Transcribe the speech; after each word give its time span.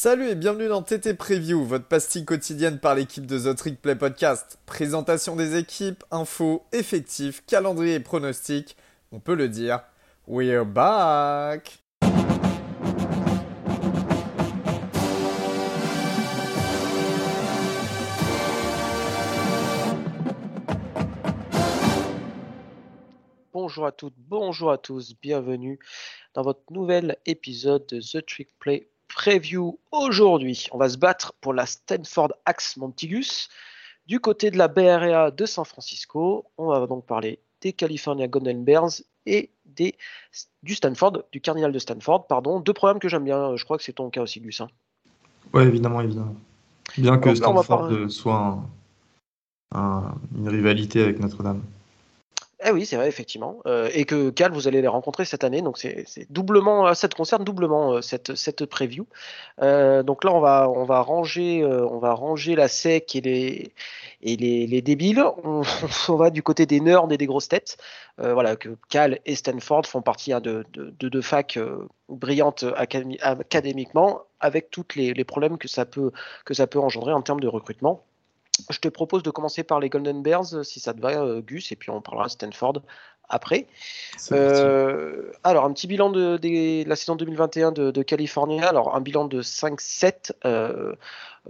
Salut 0.00 0.28
et 0.28 0.36
bienvenue 0.36 0.68
dans 0.68 0.80
TT 0.80 1.14
Preview, 1.14 1.64
votre 1.64 1.88
pastille 1.88 2.24
quotidienne 2.24 2.78
par 2.78 2.94
l'équipe 2.94 3.26
de 3.26 3.36
The 3.36 3.56
Trick 3.56 3.82
Play 3.82 3.96
Podcast. 3.96 4.60
Présentation 4.64 5.34
des 5.34 5.56
équipes, 5.56 6.04
infos, 6.12 6.64
effectifs, 6.70 7.44
calendrier 7.46 7.94
et 7.94 8.00
pronostics. 8.00 8.76
On 9.10 9.18
peut 9.18 9.34
le 9.34 9.48
dire, 9.48 9.80
we're 10.28 10.64
back! 10.64 11.82
Bonjour 23.52 23.84
à 23.84 23.90
toutes, 23.90 24.14
bonjour 24.16 24.70
à 24.70 24.78
tous, 24.78 25.16
bienvenue 25.20 25.80
dans 26.34 26.42
votre 26.42 26.62
nouvel 26.70 27.16
épisode 27.26 27.84
de 27.88 28.00
The 28.00 28.24
Trick 28.24 28.56
Play 28.60 28.88
Preview. 29.08 29.78
Aujourd'hui, 29.90 30.66
on 30.72 30.78
va 30.78 30.88
se 30.88 30.98
battre 30.98 31.32
pour 31.40 31.54
la 31.54 31.66
Stanford 31.66 32.32
Axe 32.44 32.76
Montigus. 32.76 33.48
Du 34.06 34.20
côté 34.20 34.50
de 34.50 34.56
la 34.56 34.68
BRA 34.68 35.30
de 35.30 35.46
San 35.46 35.64
Francisco, 35.64 36.46
on 36.56 36.68
va 36.68 36.86
donc 36.86 37.04
parler 37.04 37.40
des 37.60 37.72
California 37.72 38.28
Golden 38.28 38.64
Bears 38.64 39.02
et 39.26 39.50
des, 39.66 39.94
du 40.62 40.74
Stanford, 40.74 41.24
du 41.32 41.40
Cardinal 41.40 41.72
de 41.72 41.78
Stanford, 41.78 42.26
pardon. 42.26 42.60
Deux 42.60 42.72
programmes 42.72 43.00
que 43.00 43.08
j'aime 43.08 43.24
bien, 43.24 43.56
je 43.56 43.64
crois 43.64 43.76
que 43.76 43.84
c'est 43.84 43.92
ton 43.92 44.08
cas 44.08 44.22
aussi, 44.22 44.40
Gus. 44.40 44.60
Hein. 44.60 44.68
Oui, 45.52 45.64
évidemment, 45.64 46.00
évidemment. 46.00 46.36
Bien 46.96 47.18
que 47.18 47.34
Stanford 47.34 48.10
soit 48.10 48.62
une 49.74 50.48
rivalité 50.48 51.02
avec 51.02 51.18
Notre-Dame. 51.18 51.62
Eh 52.64 52.72
oui, 52.72 52.86
c'est 52.86 52.96
vrai, 52.96 53.06
effectivement. 53.06 53.60
Euh, 53.66 53.88
et 53.94 54.04
que 54.04 54.30
Cal, 54.30 54.50
vous 54.50 54.66
allez 54.66 54.82
les 54.82 54.88
rencontrer 54.88 55.24
cette 55.24 55.44
année. 55.44 55.62
Donc, 55.62 55.78
c'est 55.78 56.04
doublement, 56.28 56.88
euh, 56.88 56.94
ça 56.94 57.08
te 57.08 57.14
concerne 57.14 57.44
doublement 57.44 57.92
euh, 57.94 58.00
cette, 58.02 58.34
cette 58.34 58.66
preview. 58.66 59.06
donc 59.60 60.24
là, 60.24 60.32
on 60.32 60.40
va, 60.40 60.68
on 60.68 60.84
va 60.84 61.00
ranger, 61.00 61.64
on 61.64 61.98
va 61.98 62.14
ranger 62.14 62.56
la 62.56 62.66
sec 62.68 63.14
et 63.14 63.20
les, 63.20 63.72
et 64.22 64.36
les, 64.36 64.66
les 64.66 64.82
débiles. 64.82 65.22
On, 65.44 65.62
va 66.16 66.30
du 66.30 66.42
côté 66.42 66.66
des 66.66 66.80
nerds 66.80 67.06
et 67.12 67.16
des 67.16 67.26
grosses 67.26 67.48
têtes. 67.48 67.78
voilà, 68.18 68.56
que 68.56 68.70
Cal 68.88 69.20
et 69.24 69.36
Stanford 69.36 69.86
font 69.86 70.02
partie 70.02 70.32
hein, 70.32 70.40
de, 70.40 70.64
de, 70.72 70.92
de, 70.98 71.08
de 71.08 71.20
facs 71.20 71.58
brillantes 72.08 72.64
académiquement, 72.76 74.22
avec 74.40 74.70
tous 74.70 74.86
les, 74.96 75.14
les 75.14 75.24
problèmes 75.24 75.58
que 75.58 75.68
ça 75.68 75.86
peut, 75.86 76.10
que 76.44 76.54
ça 76.54 76.66
peut 76.66 76.80
engendrer 76.80 77.12
en 77.12 77.22
termes 77.22 77.40
de 77.40 77.48
recrutement. 77.48 78.04
Je 78.70 78.78
te 78.78 78.88
propose 78.88 79.22
de 79.22 79.30
commencer 79.30 79.62
par 79.62 79.80
les 79.80 79.88
Golden 79.88 80.22
Bears, 80.22 80.64
si 80.64 80.80
ça 80.80 80.94
te 80.94 81.00
va, 81.00 81.10
euh, 81.10 81.40
Gus, 81.40 81.72
et 81.72 81.76
puis 81.76 81.90
on 81.90 82.00
parlera 82.00 82.26
de 82.26 82.30
Stanford 82.30 82.82
après. 83.28 83.66
Euh, 84.32 85.30
alors, 85.44 85.64
un 85.64 85.72
petit 85.72 85.86
bilan 85.86 86.10
de, 86.10 86.38
la 86.88 86.96
saison 86.96 87.16
2021 87.16 87.72
de, 87.72 87.90
de, 87.90 88.02
Californie. 88.02 88.62
Alors, 88.62 88.96
un 88.96 89.00
bilan 89.00 89.26
de 89.26 89.42
5-7, 89.42 90.32
euh, 90.44 90.94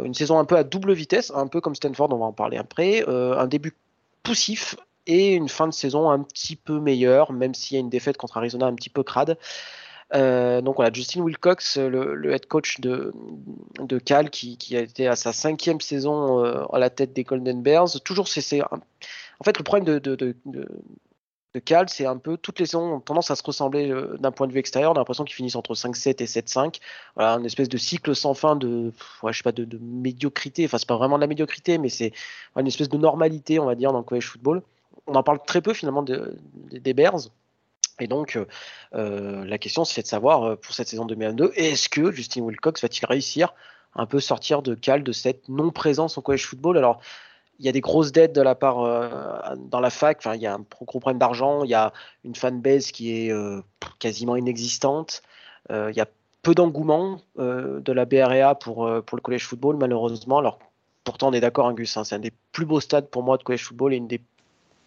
une 0.02 0.14
saison 0.14 0.38
un 0.38 0.44
peu 0.44 0.56
à 0.56 0.64
double 0.64 0.92
vitesse, 0.92 1.32
un 1.34 1.46
peu 1.46 1.60
comme 1.60 1.74
Stanford, 1.74 2.12
on 2.12 2.18
va 2.18 2.26
en 2.26 2.32
parler 2.32 2.56
après. 2.56 3.04
un 3.08 3.46
début 3.46 3.74
poussif 4.22 4.76
et 5.06 5.32
une 5.32 5.48
fin 5.48 5.66
de 5.66 5.72
saison 5.72 6.10
un 6.10 6.22
petit 6.22 6.56
peu 6.56 6.80
meilleure, 6.80 7.32
même 7.32 7.54
s'il 7.54 7.76
y 7.76 7.78
a 7.78 7.80
une 7.80 7.88
défaite 7.88 8.16
contre 8.16 8.36
Arizona 8.36 8.66
un 8.66 8.74
petit 8.74 8.90
peu 8.90 9.02
crade. 9.02 9.38
Euh, 10.14 10.60
donc 10.60 10.76
voilà, 10.76 10.90
Justin 10.92 11.22
Wilcox, 11.22 11.76
le, 11.76 12.32
head 12.32 12.46
coach 12.46 12.80
de, 12.80 13.12
Cal, 14.04 14.30
qui, 14.30 14.76
a 14.76 14.80
été 14.80 15.06
à 15.06 15.16
sa 15.16 15.32
cinquième 15.32 15.80
saison 15.80 16.44
euh, 16.44 16.64
à 16.72 16.78
la 16.78 16.90
tête 16.90 17.12
des 17.12 17.24
Golden 17.24 17.62
Bears. 17.62 18.00
Toujours, 18.04 18.28
c'est 18.28 18.62
en 18.62 19.44
fait 19.44 19.58
le 19.58 19.64
problème 19.64 19.98
de, 19.98 20.36
Cal, 21.64 21.88
c'est 21.88 22.06
un 22.06 22.18
peu 22.18 22.36
toutes 22.36 22.60
les 22.60 22.66
saisons 22.66 22.94
ont 22.94 23.00
tendance 23.00 23.32
à 23.32 23.36
se 23.36 23.42
ressembler 23.42 23.90
euh, 23.90 24.16
d'un 24.18 24.30
point 24.30 24.46
de 24.46 24.52
vue 24.52 24.60
extérieur. 24.60 24.92
On 24.92 24.94
a 24.94 24.98
l'impression 24.98 25.24
qu'ils 25.24 25.34
finissent 25.34 25.56
entre 25.56 25.74
5-7 25.74 26.22
et 26.22 26.26
7-5. 26.26 26.76
Voilà, 27.16 27.32
une 27.32 27.46
espèce 27.46 27.68
de 27.68 27.76
cycle 27.76 28.14
sans 28.14 28.34
fin 28.34 28.54
de, 28.54 28.92
je 29.26 29.36
sais 29.36 29.42
pas, 29.42 29.52
de 29.52 29.78
médiocrité. 29.80 30.64
Enfin, 30.66 30.78
c'est 30.78 30.88
pas 30.88 30.96
vraiment 30.96 31.16
de 31.16 31.22
la 31.22 31.26
médiocrité, 31.26 31.78
mais 31.78 31.88
c'est 31.88 32.12
une 32.56 32.66
espèce 32.66 32.88
de 32.88 32.96
normalité, 32.96 33.58
on 33.58 33.66
va 33.66 33.74
dire, 33.74 33.92
dans 33.92 33.98
le 33.98 34.04
college 34.04 34.26
football. 34.26 34.62
On 35.06 35.14
en 35.14 35.22
parle 35.22 35.40
très 35.44 35.60
peu 35.60 35.72
finalement 35.72 36.02
des 36.02 36.94
Bears. 36.94 37.28
Et 38.00 38.06
donc, 38.06 38.36
euh, 38.36 38.46
euh, 38.94 39.44
la 39.44 39.58
question, 39.58 39.84
c'est 39.84 40.02
de 40.02 40.06
savoir 40.06 40.42
euh, 40.42 40.56
pour 40.56 40.74
cette 40.74 40.88
saison 40.88 41.04
2022, 41.04 41.52
est-ce 41.54 41.88
que 41.88 42.12
Justin 42.12 42.42
Wilcox 42.42 42.82
va-t-il 42.82 43.06
réussir 43.06 43.54
un 43.94 44.06
peu 44.06 44.20
sortir 44.20 44.62
de 44.62 44.74
cal 44.74 45.02
de 45.02 45.12
cette 45.12 45.48
non-présence 45.48 46.18
au 46.18 46.22
college 46.22 46.46
football? 46.46 46.78
Alors, 46.78 47.00
il 47.58 47.66
y 47.66 47.68
a 47.68 47.72
des 47.72 47.80
grosses 47.80 48.12
dettes 48.12 48.34
de 48.34 48.40
la 48.40 48.54
part 48.54 48.76
dans 49.56 49.80
la 49.80 49.90
fac. 49.90 50.18
Enfin, 50.18 50.36
il 50.36 50.40
y 50.40 50.46
a 50.46 50.54
un 50.54 50.64
gros 50.86 51.00
problème 51.00 51.18
d'argent. 51.18 51.64
Il 51.64 51.70
y 51.70 51.74
a 51.74 51.92
une 52.22 52.36
fanbase 52.36 52.92
qui 52.92 53.10
est 53.10 53.34
quasiment 53.98 54.36
inexistante. 54.36 55.22
il 55.68 55.92
y 55.92 56.00
a 56.00 56.06
peu 56.42 56.54
d'engouement 56.54 57.20
de 57.36 57.92
la 57.92 58.04
BRA 58.04 58.54
pour, 58.54 58.88
pour 59.04 59.16
le 59.16 59.22
college 59.22 59.44
football, 59.44 59.76
malheureusement. 59.76 60.38
Alors, 60.38 60.60
pourtant, 61.02 61.30
on 61.30 61.32
est 61.32 61.40
d'accord, 61.40 61.66
Angus. 61.66 61.96
Hein, 61.96 62.04
c'est 62.04 62.14
un 62.14 62.20
des 62.20 62.32
plus 62.52 62.64
beaux 62.64 62.78
stades 62.78 63.08
pour 63.08 63.24
moi 63.24 63.36
de 63.38 63.42
college 63.42 63.64
football 63.64 63.92
et 63.92 63.96
une 63.96 64.06
des, 64.06 64.20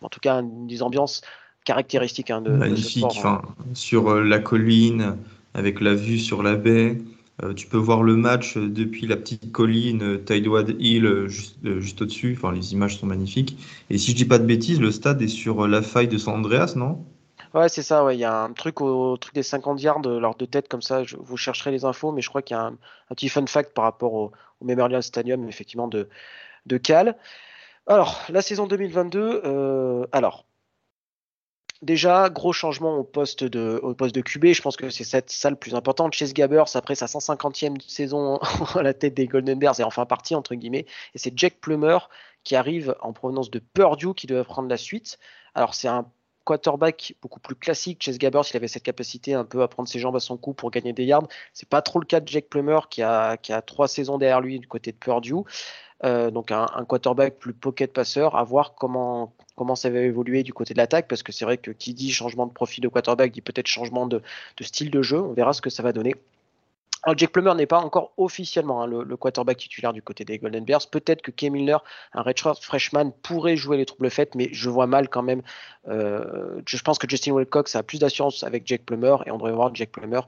en 0.02 0.08
tout 0.08 0.22
cas, 0.22 0.40
une 0.40 0.68
des 0.68 0.82
ambiances 0.82 1.22
caractéristique 1.66 2.32
hein, 2.32 2.42
de, 2.42 2.52
Magnifique, 2.52 3.06
hein. 3.24 3.42
sur 3.74 4.10
euh, 4.10 4.24
la 4.24 4.40
colline, 4.40 5.18
avec 5.54 5.82
la 5.82 5.94
vue 5.94 6.20
sur 6.20 6.44
la 6.44 6.56
baie. 6.56 6.98
Euh, 7.44 7.54
tu 7.54 7.68
peux 7.68 7.78
voir 7.78 8.04
le 8.04 8.16
match 8.16 8.58
depuis 8.58 9.08
la 9.08 9.16
petite 9.16 9.52
colline 9.52 10.04
euh, 10.04 10.18
Tidewad 10.18 10.76
Hill 10.80 11.26
juste, 11.28 11.58
juste 11.80 12.02
au-dessus. 12.02 12.38
Enfin, 12.38 12.52
les 12.52 12.74
images 12.74 13.00
sont 13.00 13.06
magnifiques. 13.06 13.58
Et 13.90 13.98
si 13.98 14.12
je 14.12 14.16
dis 14.16 14.26
pas 14.26 14.40
de 14.40 14.46
bêtises, 14.46 14.80
le 14.80 14.92
stade 14.92 15.22
est 15.22 15.28
sur 15.28 15.68
la 15.68 15.82
faille 15.82 16.08
de 16.08 16.18
San 16.18 16.36
Andreas, 16.36 16.74
non? 16.76 17.06
Ouais, 17.54 17.70
c'est 17.70 17.84
ça. 17.84 18.04
Ouais, 18.06 18.16
il 18.16 18.20
y 18.20 18.26
a 18.26 18.44
un 18.44 18.54
truc 18.54 18.82
au, 18.82 19.18
truc 19.18 19.36
des 19.36 19.44
50 19.44 19.82
yards 19.82 20.02
lors 20.02 20.36
de 20.36 20.46
tête 20.46 20.68
comme 20.68 20.82
ça. 20.82 21.04
Je, 21.04 21.18
vous 21.18 21.38
chercherez 21.38 21.72
les 21.72 21.84
infos, 21.84 22.12
mais 22.12 22.22
je 22.22 22.30
crois 22.30 22.42
qu'il 22.42 22.56
y 22.56 22.60
a 22.60 22.66
un, 22.66 22.78
petit 23.10 23.30
fun 23.30 23.46
fact 23.46 23.74
par 23.74 23.84
rapport 23.84 24.14
au, 24.14 24.32
Memorial 24.64 25.02
Stadium, 25.02 25.50
effectivement 25.50 25.88
de 25.88 26.08
de 26.68 26.78
Cal. 26.78 27.18
Alors, 27.88 28.22
la 28.30 28.44
saison 28.44 28.68
2022. 28.68 29.42
alors, 30.12 30.46
Déjà, 31.82 32.30
gros 32.30 32.54
changement 32.54 32.98
au 32.98 33.04
poste 33.04 33.44
de, 33.44 33.80
au 33.82 33.96
poste 33.96 34.22
QB. 34.22 34.54
Je 34.54 34.62
pense 34.62 34.78
que 34.78 34.92
c'est 34.92 35.04
cette 35.04 35.32
salle 35.32 35.58
plus 35.58 35.74
importante. 35.74 36.14
Chase 36.14 36.34
Gabbers, 36.34 36.76
après 36.76 36.94
sa 36.94 37.08
150e 37.08 37.82
saison 37.82 38.38
à 38.76 38.84
la 38.84 38.94
tête 38.94 39.16
des 39.16 39.26
Golden 39.26 39.58
Bears, 39.58 39.80
est 39.80 39.84
enfin 39.84 40.06
parti, 40.06 40.36
entre 40.36 40.54
guillemets. 40.54 40.86
Et 41.16 41.18
c'est 41.18 41.36
Jack 41.36 41.60
Plummer 41.60 41.98
qui 42.44 42.56
arrive 42.56 42.96
en 43.02 43.14
provenance 43.14 43.50
de 43.50 43.60
Purdue 43.60 44.14
qui 44.14 44.28
devait 44.28 44.44
prendre 44.44 44.70
la 44.70 44.78
suite. 44.78 45.18
Alors, 45.56 45.74
c'est 45.74 45.88
un 45.88 46.06
quarterback 46.44 47.16
beaucoup 47.22 47.40
plus 47.40 47.56
classique. 47.56 48.04
Chase 48.04 48.20
Gabbers, 48.20 48.44
il 48.52 48.58
avait 48.58 48.68
cette 48.68 48.84
capacité 48.84 49.34
un 49.34 49.46
peu 49.46 49.64
à 49.64 49.68
prendre 49.68 49.90
ses 49.90 50.00
jambes 50.00 50.16
à 50.16 50.20
son 50.20 50.38
cou 50.38 50.54
pour 50.54 50.70
gagner 50.70 50.94
des 50.94 51.06
yards. 51.06 51.28
C'est 51.54 51.70
pas 51.70 51.82
trop 51.82 52.00
le 52.00 52.06
cas 52.06 52.20
de 52.20 52.28
Jack 52.28 52.46
Plummer 52.46 52.80
qui 52.90 53.02
a, 53.02 53.38
qui 53.38 53.54
a 53.54 53.62
trois 53.62 53.88
saisons 53.88 54.18
derrière 54.20 54.42
lui 54.42 54.60
du 54.60 54.68
côté 54.68 54.92
de 54.92 54.98
Purdue. 54.98 55.34
Euh, 56.04 56.32
donc 56.32 56.52
un, 56.52 56.66
quarterback 56.88 57.38
plus 57.38 57.54
pocket 57.54 57.94
passeur, 57.94 58.36
à 58.36 58.44
voir 58.44 58.74
comment, 58.74 59.34
comment 59.56 59.76
ça 59.76 59.90
va 59.90 60.00
évoluer 60.00 60.42
du 60.44 60.54
côté 60.54 60.74
de 60.74 60.80
l'attaque, 60.80 61.08
parce 61.08 61.22
que 61.22 61.32
c'est 61.32 61.46
vrai 61.46 61.58
que 61.58 61.70
qui 61.72 61.94
dit 61.94 62.12
changement 62.12 62.48
de 62.48 62.52
profil 62.52 62.82
de 62.82 62.88
quarterback 62.88 63.32
dit 63.32 63.42
peut-être 63.42 63.68
changement 63.68 64.08
de, 64.08 64.22
style 64.62 64.90
de 64.90 65.02
jeu. 65.02 65.20
On 65.20 65.34
verra 65.34 65.54
ce 65.54 65.62
que 65.62 65.70
ça 65.70 65.84
va 65.84 65.94
donner. 65.94 66.16
Alors 67.04 67.18
Jake 67.18 67.32
Plummer 67.32 67.56
n'est 67.56 67.66
pas 67.66 67.80
encore 67.80 68.14
officiellement 68.18 68.84
hein, 68.84 68.88
le, 68.88 69.18
quarterback 69.18 69.58
titulaire 69.58 69.92
du 69.92 70.04
côté 70.04 70.24
des 70.24 70.38
Golden 70.38 70.64
Bears. 70.66 70.88
Peut-être 70.90 71.24
que 71.24 71.32
Kay 71.32 71.50
Miller, 71.50 71.84
un 72.14 72.22
redshirt 72.22 72.64
freshman, 72.64 73.12
pourrait 73.24 73.56
jouer 73.56 73.78
les 73.78 73.86
troubles 73.86 74.12
faits, 74.12 74.36
mais 74.36 74.50
je 74.52 74.70
vois 74.70 74.86
mal 74.86 75.10
quand 75.10 75.24
même. 75.24 75.42
Euh, 75.88 76.62
je 76.68 76.82
pense 76.82 77.00
que 77.00 77.10
Justin 77.10 77.34
Wilcox 77.34 77.76
a 77.76 77.82
plus 77.82 78.00
d'assurance 78.00 78.44
avec 78.44 78.68
Jake 78.68 78.86
Plummer 78.86 79.18
et 79.26 79.32
on 79.32 79.38
devrait 79.38 79.52
voir 79.52 79.74
Jake 79.74 79.92
Plummer 79.92 80.22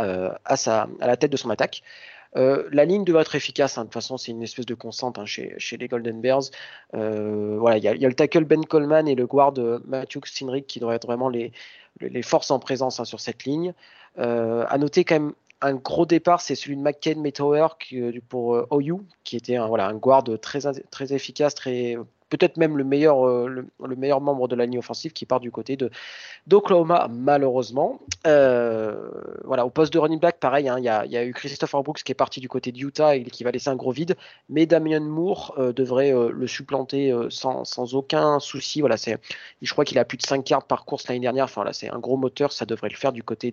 euh, 0.00 0.30
à, 0.44 0.56
sa, 0.56 0.88
à 1.00 1.06
la 1.06 1.16
tête 1.16 1.30
de 1.30 1.36
son 1.36 1.48
attaque. 1.48 1.82
Euh, 2.36 2.68
la 2.72 2.84
ligne 2.84 3.04
devrait 3.04 3.22
être 3.22 3.34
efficace. 3.34 3.78
Hein. 3.78 3.82
De 3.82 3.86
toute 3.86 3.94
façon, 3.94 4.16
c'est 4.16 4.32
une 4.32 4.42
espèce 4.42 4.66
de 4.66 4.74
constante 4.74 5.18
hein, 5.18 5.26
chez, 5.26 5.56
les 5.78 5.88
Golden 5.88 6.20
Bears. 6.20 6.42
Euh, 6.94 7.56
voilà, 7.58 7.78
il 7.78 7.84
y, 7.84 7.88
a 7.88 8.08
le 8.08 8.14
tackle 8.14 8.44
Ben 8.44 8.64
Coleman 8.64 9.08
et 9.08 9.14
le 9.14 9.26
guard 9.26 9.54
Matthew 9.86 10.24
Steinrich 10.24 10.66
qui 10.66 10.80
devraient 10.80 10.96
être 10.96 11.06
vraiment 11.06 11.28
les, 11.28 11.52
forces 12.22 12.50
en 12.50 12.58
présence 12.58 13.00
hein, 13.00 13.04
sur 13.04 13.20
cette 13.20 13.44
ligne. 13.44 13.72
Euh, 14.18 14.64
à 14.68 14.78
noter 14.78 15.04
quand 15.04 15.14
même 15.14 15.32
un 15.62 15.74
gros 15.74 16.04
départ, 16.04 16.42
c'est 16.42 16.54
celui 16.54 16.76
de 16.76 16.82
McCain 16.82 17.16
Metower 17.16 17.68
pour 18.28 18.66
OU, 18.70 19.02
qui 19.24 19.36
était 19.36 19.56
un, 19.56 19.66
voilà, 19.66 19.88
un 19.88 19.94
guard 19.94 20.24
très, 20.40 20.60
très 20.90 21.12
efficace, 21.14 21.54
très 21.54 21.96
peut-être 22.28 22.56
même 22.56 22.76
le 22.76 22.84
meilleur, 22.84 23.26
euh, 23.26 23.48
le, 23.48 23.96
meilleur 23.96 24.20
membre 24.20 24.48
de 24.48 24.56
la 24.56 24.66
ligne 24.66 24.78
offensive 24.78 25.12
qui 25.12 25.26
part 25.26 25.40
du 25.40 25.50
côté 25.50 25.76
de 25.76 25.90
d'Oklahoma, 26.46 27.08
malheureusement. 27.10 28.00
Euh, 28.26 29.10
voilà, 29.44 29.66
au 29.66 29.70
poste 29.70 29.92
de 29.92 29.98
running 29.98 30.20
back, 30.20 30.38
pareil, 30.38 30.68
hein, 30.68 30.78
il 30.78 30.84
y, 30.84 30.88
a, 30.88 31.24
eu 31.24 31.32
Christopher 31.32 31.82
Brooks 31.82 32.02
qui 32.02 32.12
est 32.12 32.16
parti 32.16 32.40
du 32.40 32.48
côté 32.48 32.72
d'Utah 32.72 33.16
et 33.16 33.24
qui 33.24 33.44
va 33.44 33.50
laisser 33.50 33.68
un 33.68 33.76
gros 33.76 33.92
vide, 33.92 34.16
mais 34.48 34.66
Damien 34.66 35.00
Moore 35.00 35.54
euh, 35.58 35.72
devrait 35.72 36.12
le 36.12 36.46
supplanter 36.46 37.14
sans, 37.30 37.94
aucun 37.94 38.40
souci. 38.40 38.80
Voilà, 38.80 38.96
je 38.96 39.72
crois 39.72 39.84
qu'il 39.84 39.98
a 39.98 40.04
plus 40.04 40.18
de 40.18 40.22
5 40.22 40.44
cartes 40.44 40.68
par 40.68 40.84
course 40.84 41.08
l'année 41.08 41.20
dernière. 41.20 41.44
Enfin, 41.44 41.64
là, 41.64 41.72
c'est 41.72 41.90
un 41.90 41.98
gros 41.98 42.16
moteur, 42.16 42.52
ça 42.52 42.66
devrait 42.66 42.88
le 42.88 42.96
faire 42.96 43.12
du 43.12 43.22
côté 43.22 43.52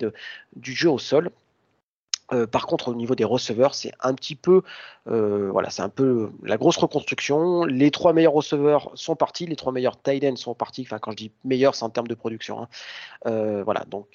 du 0.55 0.73
jeu 0.73 0.89
au 0.89 0.99
sol. 0.99 1.31
Euh, 2.33 2.47
par 2.47 2.65
contre, 2.65 2.89
au 2.89 2.95
niveau 2.95 3.15
des 3.15 3.23
receveurs, 3.23 3.75
c'est 3.75 3.91
un 3.99 4.13
petit 4.13 4.35
peu, 4.35 4.63
euh, 5.07 5.49
voilà, 5.51 5.69
c'est 5.69 5.81
un 5.81 5.89
peu 5.89 6.31
la 6.43 6.57
grosse 6.57 6.77
reconstruction. 6.77 7.63
Les 7.65 7.91
trois 7.91 8.13
meilleurs 8.13 8.33
receveurs 8.33 8.91
sont 8.95 9.15
partis, 9.15 9.45
les 9.45 9.55
trois 9.55 9.71
meilleurs 9.71 10.01
tight 10.01 10.23
ends 10.23 10.35
sont 10.35 10.55
partis. 10.55 10.81
Enfin, 10.81 10.99
quand 10.99 11.11
je 11.11 11.17
dis 11.17 11.31
meilleurs, 11.43 11.75
c'est 11.75 11.83
en 11.83 11.89
termes 11.89 12.07
de 12.07 12.15
production. 12.15 12.61
Hein. 12.61 12.67
Euh, 13.27 13.63
voilà, 13.63 13.85
donc 13.85 14.07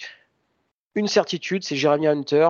une 0.95 1.07
certitude, 1.07 1.63
c'est 1.63 1.77
Jeremy 1.77 2.09
Hunter 2.09 2.49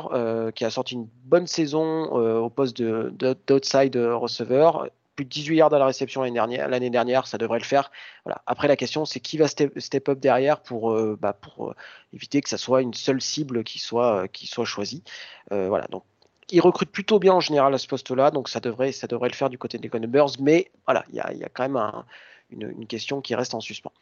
qui 0.55 0.65
a 0.65 0.71
sorti 0.71 0.95
une 0.95 1.07
bonne 1.25 1.47
saison 1.47 2.05
au 2.05 2.49
poste 2.49 2.81
d'outside 2.81 3.95
receiver 3.97 4.71
plus 5.19 5.25
de 5.25 5.31
18 5.31 5.57
yards 5.57 5.75
à 5.75 5.81
la 5.81 5.87
réception 5.87 6.23
l'année 6.23 6.91
dernière, 6.91 7.27
ça 7.27 7.39
devrait 7.39 7.59
le 7.59 7.65
faire. 7.65 7.91
Voilà. 8.25 8.41
Après, 8.47 8.69
la 8.69 8.77
question, 8.77 9.05
c'est 9.05 9.19
qui 9.19 9.37
va 9.37 9.49
step, 9.49 10.09
up 10.09 10.21
derrière 10.21 10.61
pour, 10.61 10.93
euh, 10.93 11.19
bah, 11.21 11.33
pour 11.33 11.71
euh, 11.71 11.75
éviter 12.15 12.41
que 12.41 12.49
ça 12.49 12.57
soit 12.57 12.83
une 12.83 12.95
seule 12.95 13.21
cible 13.21 13.65
qui 13.65 13.81
soit, 13.81 14.23
euh, 14.23 14.27
qui 14.29 14.47
soit 14.47 14.65
choisie. 14.65 15.03
voilà. 15.51 15.89
Donc, 15.89 16.05
il 16.53 16.61
recrute 16.61 16.93
plutôt 16.93 17.19
bien 17.19 17.35
en 17.35 17.41
général 17.41 17.75
à 17.75 17.79
ce 17.79 17.89
poste-là, 17.89 18.31
donc 18.31 18.49
ça 18.49 18.61
devrait, 18.61 18.93
ça 18.93 19.09
devrait 19.09 19.29
le 19.29 19.35
faire 19.35 19.51
du 19.51 19.59
côté 19.59 19.77
des 19.77 19.89
Conubers, 19.89 20.39
mais 20.39 20.71
voilà, 20.87 21.05
il 21.09 21.17
y 21.17 21.21
a, 21.21 21.49
quand 21.53 21.69
même 21.69 21.93
une, 22.51 22.71
une 22.79 22.87
question 22.87 23.21
qui 23.21 23.35
reste 23.35 23.55
en 23.55 23.61
suspens. 23.61 23.93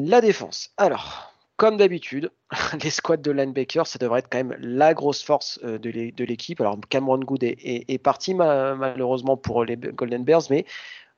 La 0.00 0.20
défense. 0.20 0.70
Alors, 0.76 1.34
comme 1.56 1.76
d'habitude, 1.76 2.30
les 2.82 2.90
squads 2.90 3.16
de 3.16 3.30
linebacker, 3.30 3.86
ça 3.86 3.98
devrait 3.98 4.20
être 4.20 4.28
quand 4.30 4.38
même 4.38 4.56
la 4.60 4.94
grosse 4.94 5.22
force 5.22 5.58
euh, 5.64 5.78
de 5.78 6.24
l'équipe. 6.24 6.60
Alors 6.60 6.78
Cameron 6.88 7.18
Good 7.18 7.42
est, 7.42 8.02
parti 8.02 8.34
malheureusement 8.34 9.36
pour 9.36 9.64
les 9.64 9.76
Golden 9.76 10.24
Bears, 10.24 10.42
mais 10.50 10.66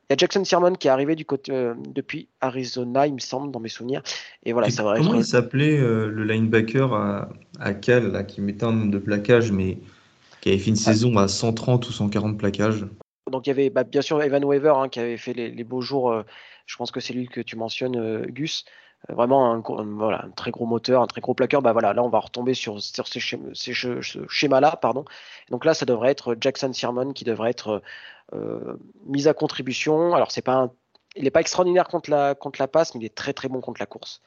il 0.09 0.13
y 0.13 0.15
a 0.15 0.17
Jackson 0.17 0.43
Sherman 0.45 0.79
qui 0.79 0.89
est 0.89 0.91
arrivé 0.91 1.17
du 1.17 1.25
côté, 1.25 1.53
euh, 1.53 1.75
depuis 1.89 2.29
Arizona, 2.41 3.07
il 3.07 3.15
me 3.15 3.19
semble, 3.19 3.51
dans 3.51 3.61
mes 3.61 3.69
souvenirs. 3.69 4.03
Et 4.45 4.53
voilà, 4.53 4.71
ça 4.71 4.83
va 4.83 4.97
comment 4.97 5.15
il 5.15 5.25
s'appelait 5.25 5.79
euh, 5.79 6.09
le 6.09 6.25
linebacker 6.25 6.95
à, 6.95 7.29
à 7.61 7.75
Cal, 7.75 8.13
là, 8.13 8.23
qui 8.23 8.41
mettait 8.41 8.65
un 8.65 8.73
nombre 8.73 8.93
de 8.93 8.99
plaquages, 8.99 9.53
mais 9.53 9.79
qui 10.41 10.49
avait 10.49 10.59
fait 10.59 10.71
une 10.71 10.77
ah. 10.79 10.93
saison 10.93 11.17
à 11.19 11.29
130 11.29 11.87
ou 11.89 11.93
140 11.93 12.39
plaquages 12.39 12.87
Donc 13.31 13.47
il 13.47 13.51
y 13.51 13.53
avait 13.53 13.71
bah, 13.71 13.85
bien 13.85 14.01
sûr 14.01 14.23
Evan 14.23 14.45
Weaver 14.45 14.75
hein, 14.77 14.89
qui 14.89 15.01
avait 15.01 15.19
fait 15.19 15.35
les, 15.35 15.65
beaux 15.65 15.83
jours. 15.83 16.23
je 16.65 16.77
pense 16.77 16.91
que 16.91 17.01
c'est 17.01 17.13
lui 17.13 17.27
que 17.27 17.41
tu 17.41 17.57
mentionnes, 17.57 18.25
Gus. 18.29 18.65
Euh, 19.11 19.15
vraiment 19.15 19.53
un, 19.53 20.31
très 20.31 20.51
gros 20.51 20.67
moteur, 20.67 21.03
un 21.03 21.07
très 21.07 21.21
gros 21.21 21.35
plaqueur, 21.35 21.63
bah 21.63 21.73
voilà, 21.73 21.93
là 21.93 22.03
on 22.03 22.09
va 22.09 22.19
retomber 22.19 22.55
sur, 22.55 22.81
ce 22.81 24.27
schéma-là. 24.29 24.81
Donc 25.51 25.65
là, 25.65 25.75
ça 25.75 25.87
devrait 25.87 26.11
être 26.11 26.37
Jackson 26.41 26.73
Sherman 26.73 27.15
qui 27.15 27.25
devrait 27.25 27.51
être 27.51 27.83
euh, 28.35 28.77
mis 29.07 29.29
à 29.29 29.35
contribution. 29.35 30.15
Alors 30.15 30.31
c'est 30.31 30.43
pas, 30.43 30.71
il 31.17 31.25
n'est 31.25 31.31
pas 31.31 31.41
extraordinaire 31.41 31.89
contre 31.89 32.11
la 32.11 32.69
passe, 32.69 32.95
mais 32.95 33.01
il 33.03 33.07
est 33.07 33.15
très 33.15 33.33
très 33.33 33.49
bon 33.49 33.61
contre 33.61 33.81
la 33.81 33.87
course. 33.87 34.21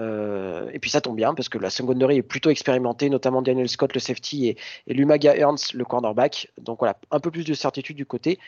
Euh, 0.00 0.68
et 0.72 0.80
puis 0.80 0.90
ça 0.90 1.00
tombe 1.00 1.14
bien 1.16 1.34
parce 1.34 1.48
que 1.48 1.58
la 1.58 1.70
secondary 1.70 2.16
est 2.16 2.22
plutôt 2.22 2.50
expérimentée, 2.50 3.08
notamment 3.10 3.42
Daniel 3.42 3.68
Scott 3.68 3.94
le 3.94 4.00
safety 4.00 4.48
et, 4.48 4.58
et 4.88 4.94
Lumaga 4.94 5.36
Ernst 5.36 5.72
le 5.74 5.84
cornerback. 5.84 6.52
Donc 6.58 6.80
voilà, 6.80 6.96
un 7.10 7.20
peu 7.20 7.30
plus 7.30 7.44
de 7.44 7.54
certitude 7.54 7.96
du 7.96 8.06
côté 8.06 8.38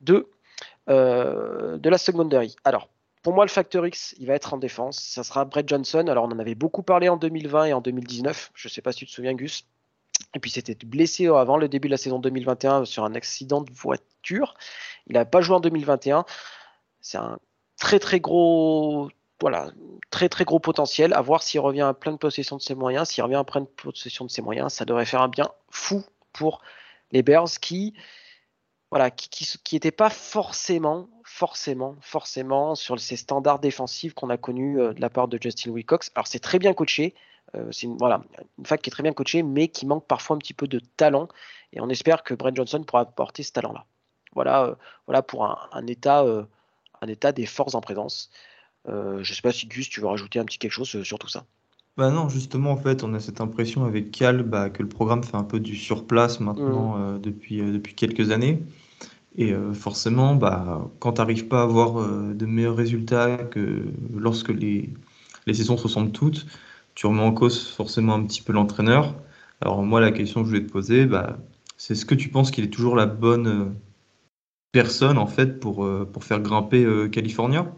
de 0.00 0.28
de 0.88 1.90
la 1.90 1.98
secondary. 1.98 2.54
Alors 2.64 2.88
pour 3.26 3.34
moi, 3.34 3.44
le 3.44 3.50
facteur 3.50 3.84
X, 3.84 4.14
il 4.20 4.28
va 4.28 4.34
être 4.34 4.54
en 4.54 4.56
défense. 4.56 5.00
Ça 5.00 5.24
sera 5.24 5.44
Brett 5.44 5.68
Johnson. 5.68 6.06
Alors, 6.06 6.26
on 6.26 6.28
en 6.28 6.38
avait 6.38 6.54
beaucoup 6.54 6.84
parlé 6.84 7.08
en 7.08 7.16
2020 7.16 7.64
et 7.64 7.72
en 7.72 7.80
2019. 7.80 8.52
Je 8.54 8.68
ne 8.68 8.70
sais 8.70 8.82
pas 8.82 8.92
si 8.92 9.00
tu 9.00 9.06
te 9.06 9.10
souviens, 9.10 9.34
Gus. 9.34 9.66
Et 10.34 10.38
puis, 10.38 10.48
c'était 10.48 10.76
blessé 10.86 11.26
avant 11.26 11.56
le 11.56 11.68
début 11.68 11.88
de 11.88 11.90
la 11.90 11.96
saison 11.96 12.20
2021 12.20 12.84
sur 12.84 13.02
un 13.02 13.16
accident 13.16 13.62
de 13.62 13.72
voiture. 13.72 14.54
Il 15.08 15.14
n'a 15.14 15.24
pas 15.24 15.40
joué 15.40 15.56
en 15.56 15.60
2021. 15.60 16.24
C'est 17.00 17.18
un 17.18 17.40
très, 17.80 17.98
très 17.98 18.20
gros. 18.20 19.08
Voilà, 19.40 19.72
très 20.10 20.28
très 20.28 20.44
gros 20.44 20.60
potentiel. 20.60 21.12
À 21.12 21.20
voir 21.20 21.42
s'il 21.42 21.58
revient 21.58 21.80
à 21.80 21.94
pleine 21.94 22.18
possession 22.18 22.54
de 22.54 22.62
ses 22.62 22.76
moyens. 22.76 23.08
S'il 23.08 23.24
revient 23.24 23.34
à 23.34 23.42
pleine 23.42 23.66
possession 23.66 24.24
de 24.24 24.30
ses 24.30 24.40
moyens, 24.40 24.72
ça 24.72 24.84
devrait 24.84 25.04
faire 25.04 25.22
un 25.22 25.28
bien 25.28 25.50
fou 25.70 26.04
pour 26.32 26.62
les 27.10 27.24
Bears 27.24 27.50
qui, 27.60 27.92
voilà, 28.92 29.10
qui 29.10 29.74
n'étaient 29.74 29.90
pas 29.90 30.10
forcément 30.10 31.08
forcément, 31.26 31.96
forcément 32.00 32.76
sur 32.76 32.98
ces 33.00 33.16
standards 33.16 33.58
défensifs 33.58 34.14
qu'on 34.14 34.30
a 34.30 34.36
connus 34.36 34.80
euh, 34.80 34.92
de 34.92 35.00
la 35.00 35.10
part 35.10 35.26
de 35.26 35.38
Justin 35.42 35.72
Wilcox. 35.72 36.12
Alors 36.14 36.28
c'est 36.28 36.38
très 36.38 36.58
bien 36.60 36.72
coaché, 36.72 37.14
euh, 37.56 37.68
c'est 37.72 37.86
une, 37.86 37.96
voilà, 37.96 38.22
une 38.58 38.64
fac 38.64 38.80
qui 38.80 38.90
est 38.90 38.92
très 38.92 39.02
bien 39.02 39.12
coachée, 39.12 39.42
mais 39.42 39.66
qui 39.68 39.86
manque 39.86 40.06
parfois 40.06 40.36
un 40.36 40.38
petit 40.38 40.54
peu 40.54 40.68
de 40.68 40.80
talent. 40.96 41.28
Et 41.72 41.80
on 41.80 41.88
espère 41.88 42.22
que 42.22 42.32
Brent 42.32 42.54
Johnson 42.54 42.82
pourra 42.84 43.02
apporter 43.02 43.42
ce 43.42 43.52
talent-là. 43.52 43.84
Voilà, 44.34 44.66
euh, 44.66 44.74
voilà 45.06 45.22
pour 45.22 45.44
un, 45.44 45.86
état, 45.86 46.24
un 47.00 47.08
état 47.08 47.32
des 47.32 47.46
forces 47.46 47.74
en 47.74 47.80
présence. 47.80 48.30
je 48.86 49.18
ne 49.18 49.24
sais 49.24 49.42
pas 49.42 49.52
si 49.52 49.66
Gus, 49.66 49.88
tu 49.88 50.00
veux 50.00 50.06
rajouter 50.06 50.38
un 50.38 50.44
petit 50.44 50.58
quelque 50.58 50.70
chose 50.70 51.02
sur 51.02 51.18
tout 51.18 51.28
ça? 51.28 51.44
Bah 51.96 52.10
non, 52.10 52.28
justement, 52.28 52.70
en 52.70 52.76
fait, 52.76 53.02
on 53.02 53.14
a 53.14 53.20
cette 53.20 53.40
impression 53.40 53.84
avec 53.84 54.10
Cal 54.10 54.42
bah, 54.42 54.70
que 54.70 54.82
le 54.82 54.88
programme 54.88 55.24
fait 55.24 55.36
un 55.36 55.44
peu 55.44 55.58
du 55.58 55.74
surplace 55.74 56.40
maintenant 56.40 56.96
mmh. 56.96 57.20
depuis, 57.20 57.58
depuis 57.58 57.94
quelques 57.94 58.30
années. 58.30 58.62
Et 59.36 59.52
euh, 59.52 59.74
forcément, 59.74 60.34
bah, 60.34 60.90
quand 60.98 61.14
tu 61.14 61.20
n'arrives 61.20 61.46
pas 61.46 61.60
à 61.60 61.64
avoir 61.64 62.00
euh, 62.00 62.32
de 62.32 62.46
meilleurs 62.46 62.76
résultats 62.76 63.36
que 63.36 63.84
lorsque 64.14 64.48
les, 64.48 64.90
saisons 65.46 65.76
se 65.76 65.84
ressemblent 65.84 66.12
toutes, 66.12 66.46
tu 66.94 67.06
remets 67.06 67.22
en 67.22 67.32
cause 67.32 67.68
forcément 67.68 68.14
un 68.14 68.24
petit 68.24 68.40
peu 68.40 68.54
l'entraîneur. 68.54 69.14
Alors 69.60 69.82
moi, 69.82 70.00
la 70.00 70.10
question 70.10 70.40
que 70.40 70.46
je 70.46 70.54
voulais 70.54 70.66
te 70.66 70.72
poser, 70.72 71.04
bah, 71.04 71.36
c'est 71.76 71.92
est-ce 71.92 72.06
que 72.06 72.14
tu 72.14 72.30
penses 72.30 72.50
qu'il 72.50 72.64
est 72.64 72.70
toujours 72.70 72.96
la 72.96 73.04
bonne 73.04 73.46
euh, 73.46 73.66
personne 74.72 75.18
en 75.18 75.26
fait 75.26 75.60
pour, 75.60 75.86
faire 76.22 76.40
grimper 76.40 77.08
California? 77.10 77.74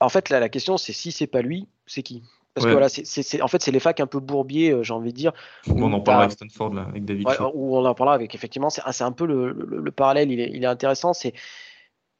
En 0.00 0.08
fait, 0.08 0.28
la 0.28 0.48
question, 0.48 0.76
c'est 0.76 0.92
si 0.92 1.12
c'est 1.12 1.26
pas 1.26 1.42
lui, 1.42 1.66
c'est 1.86 2.02
qui? 2.02 2.22
Parce 2.54 2.66
que 2.66 2.70
voilà, 2.70 2.88
c'est, 2.88 3.42
en 3.42 3.48
fait, 3.48 3.62
c'est 3.62 3.72
les 3.72 3.80
facs 3.80 3.98
un 3.98 4.06
peu 4.06 4.20
bourbiers, 4.20 4.70
euh, 4.70 4.82
j'ai 4.84 4.94
envie 4.94 5.12
de 5.12 5.16
dire. 5.16 5.32
on 5.68 5.92
en 5.92 6.00
parlera 6.00 6.24
avec 6.24 6.36
Stanford, 6.36 6.74
là, 6.74 6.86
avec 6.88 7.04
David. 7.04 7.26
Ouais, 7.26 7.36
où 7.52 7.76
on 7.76 7.84
en 7.84 7.94
parlera 7.94 8.14
avec, 8.14 8.34
effectivement, 8.34 8.70
c'est, 8.70 9.02
un 9.02 9.12
peu 9.12 9.26
le, 9.26 9.90
parallèle, 9.90 10.30
il 10.30 10.40
est, 10.40 10.50
il 10.52 10.62
est 10.62 10.68
intéressant. 10.68 11.12
C'est 11.12 11.34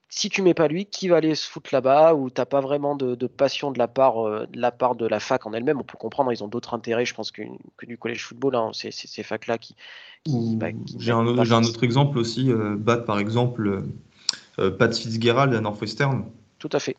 si 0.08 0.28
tu 0.28 0.42
mets 0.42 0.54
pas 0.54 0.68
lui, 0.68 0.86
qui 0.86 1.08
va 1.08 1.16
aller 1.16 1.34
se 1.34 1.48
foutre 1.48 1.70
là-bas 1.72 2.14
où 2.14 2.30
t'as 2.30 2.46
pas 2.46 2.60
vraiment 2.60 2.96
de, 2.96 3.26
passion 3.26 3.70
de 3.70 3.78
la 3.78 3.88
part 3.88 4.26
euh, 4.26 4.46
de 4.46 4.60
la 4.60 4.70
part 4.72 4.96
de 4.96 5.06
la 5.06 5.20
fac 5.20 5.46
en 5.46 5.52
elle-même. 5.52 5.80
On 5.80 5.84
peut 5.84 5.98
comprendre, 5.98 6.32
ils 6.32 6.42
ont 6.42 6.48
d'autres 6.48 6.74
intérêts, 6.74 7.04
je 7.04 7.14
pense 7.14 7.30
que, 7.30 7.42
que 7.76 7.86
du 7.86 7.96
collège 7.96 8.24
football. 8.24 8.56
Hein, 8.56 8.70
c'est, 8.72 8.90
ces 8.92 9.22
facs-là 9.22 9.58
qui. 9.58 9.76
Bah, 10.26 10.68
j'ai, 10.98 11.12
un, 11.12 11.26
autre 11.26 11.84
exemple 11.84 12.18
aussi, 12.18 12.50
euh, 12.50 12.76
Bat 12.76 12.98
par 12.98 13.18
exemple, 13.18 13.84
Pat 14.56 14.96
Fitzgerald 14.96 15.54
à 15.54 15.60
Northwestern. 15.60 16.24
Tout 16.58 16.70
à 16.72 16.80
fait 16.80 16.96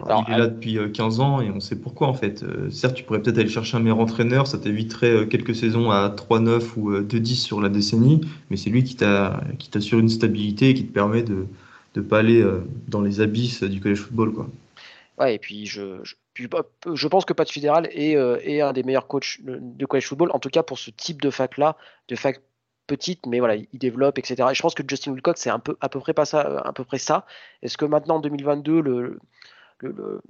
il 0.00 0.34
est 0.34 0.38
là 0.38 0.46
depuis 0.46 0.78
15 0.92 1.18
euh, 1.18 1.22
ans 1.22 1.40
et 1.40 1.50
on 1.50 1.60
sait 1.60 1.76
pourquoi 1.76 2.08
en 2.08 2.14
fait. 2.14 2.42
Euh, 2.42 2.70
certes, 2.70 2.94
tu 2.94 3.04
pourrais 3.04 3.22
peut-être 3.22 3.38
aller 3.38 3.48
chercher 3.48 3.76
un 3.76 3.80
meilleur 3.80 4.00
entraîneur, 4.00 4.46
ça 4.46 4.58
t'éviterait 4.58 5.10
euh, 5.10 5.26
quelques 5.26 5.54
saisons 5.54 5.90
à 5.90 6.08
3-9 6.08 6.62
ou 6.76 6.92
2-10 6.92 7.34
sur 7.34 7.60
la 7.60 7.68
décennie, 7.68 8.20
mais 8.50 8.56
c'est 8.56 8.70
lui 8.70 8.84
qui 8.84 8.96
t'assure 8.96 9.98
une 9.98 10.08
stabilité 10.08 10.70
et 10.70 10.74
qui 10.74 10.86
te 10.86 10.92
permet 10.92 11.22
de 11.22 11.46
ne 11.96 12.02
pas 12.02 12.18
aller 12.18 12.44
dans 12.88 13.00
les 13.00 13.20
abysses 13.20 13.62
du 13.62 13.80
college 13.80 14.00
football. 14.00 14.32
Quoi. 14.32 14.48
Ouais, 15.18 15.36
et 15.36 15.38
puis 15.38 15.66
je, 15.66 16.00
je, 16.34 17.08
pense 17.08 17.24
que 17.24 17.32
Pat 17.32 17.48
Fédéral 17.48 17.88
est, 17.92 18.12
est, 18.12 18.60
un 18.60 18.72
des 18.72 18.82
meilleurs 18.82 19.06
coachs 19.06 19.38
de 19.42 19.86
college 19.86 20.06
football, 20.06 20.30
en 20.32 20.40
tout 20.40 20.48
cas 20.48 20.64
pour 20.64 20.78
ce 20.78 20.90
type 20.90 21.22
de 21.22 21.30
fac-là, 21.30 21.76
de 22.08 22.16
fac 22.16 22.40
petite, 22.86 23.26
mais 23.26 23.38
voilà, 23.38 23.54
il 23.56 23.78
développe, 23.78 24.18
etc. 24.18 24.48
Et 24.50 24.54
je 24.54 24.62
pense 24.62 24.74
que 24.74 24.82
Justin 24.86 25.12
Wilcox, 25.12 25.40
c'est 25.40 25.50
un 25.50 25.58
peu 25.58 25.76
à 25.80 25.88
peu 25.88 26.00
près 26.00 26.14
pas 26.14 26.24
ça, 26.24 26.40
à 26.64 26.72
peu 26.72 26.84
près 26.84 26.98
ça. 26.98 27.26
Est-ce 27.62 27.78
que 27.78 27.84
maintenant 27.84 28.16
en 28.16 28.20
2022, 28.20 28.80
le, 28.80 29.18
le, 29.88 30.20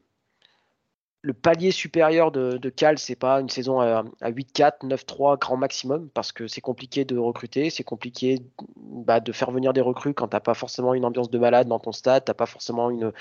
le, 1.23 1.33
palier 1.33 1.71
supérieur 1.71 2.33
de, 2.33 2.57
de 2.57 2.69
Cal, 2.69 2.99
c'est 2.99 3.17
pas 3.17 3.41
une 3.41 3.49
saison 3.49 3.81
à, 3.81 4.05
8-4, 4.23 4.87
9-3 4.87 5.39
grand 5.39 5.57
maximum, 5.57 6.09
parce 6.13 6.33
que 6.33 6.47
c'est 6.47 6.61
compliqué 6.61 7.05
de 7.05 7.17
recruter, 7.17 7.71
c'est 7.71 7.85
compliqué 7.85 8.41
bah, 8.77 9.21
de 9.21 9.33
faire 9.33 9.51
venir 9.51 9.73
des 9.73 9.81
recrues 9.81 10.15
quand 10.15 10.29
t'as 10.29 10.41
pas 10.41 10.55
forcément 10.55 10.95
une 10.95 11.05
ambiance 11.05 11.31
de 11.31 11.39
malade 11.39 11.69
dans 11.69 11.79
ton 11.79 11.93
stade, 11.93 12.25
t'as 12.25 12.35
pas 12.35 12.47
forcément 12.47 12.91
une, 12.91 13.13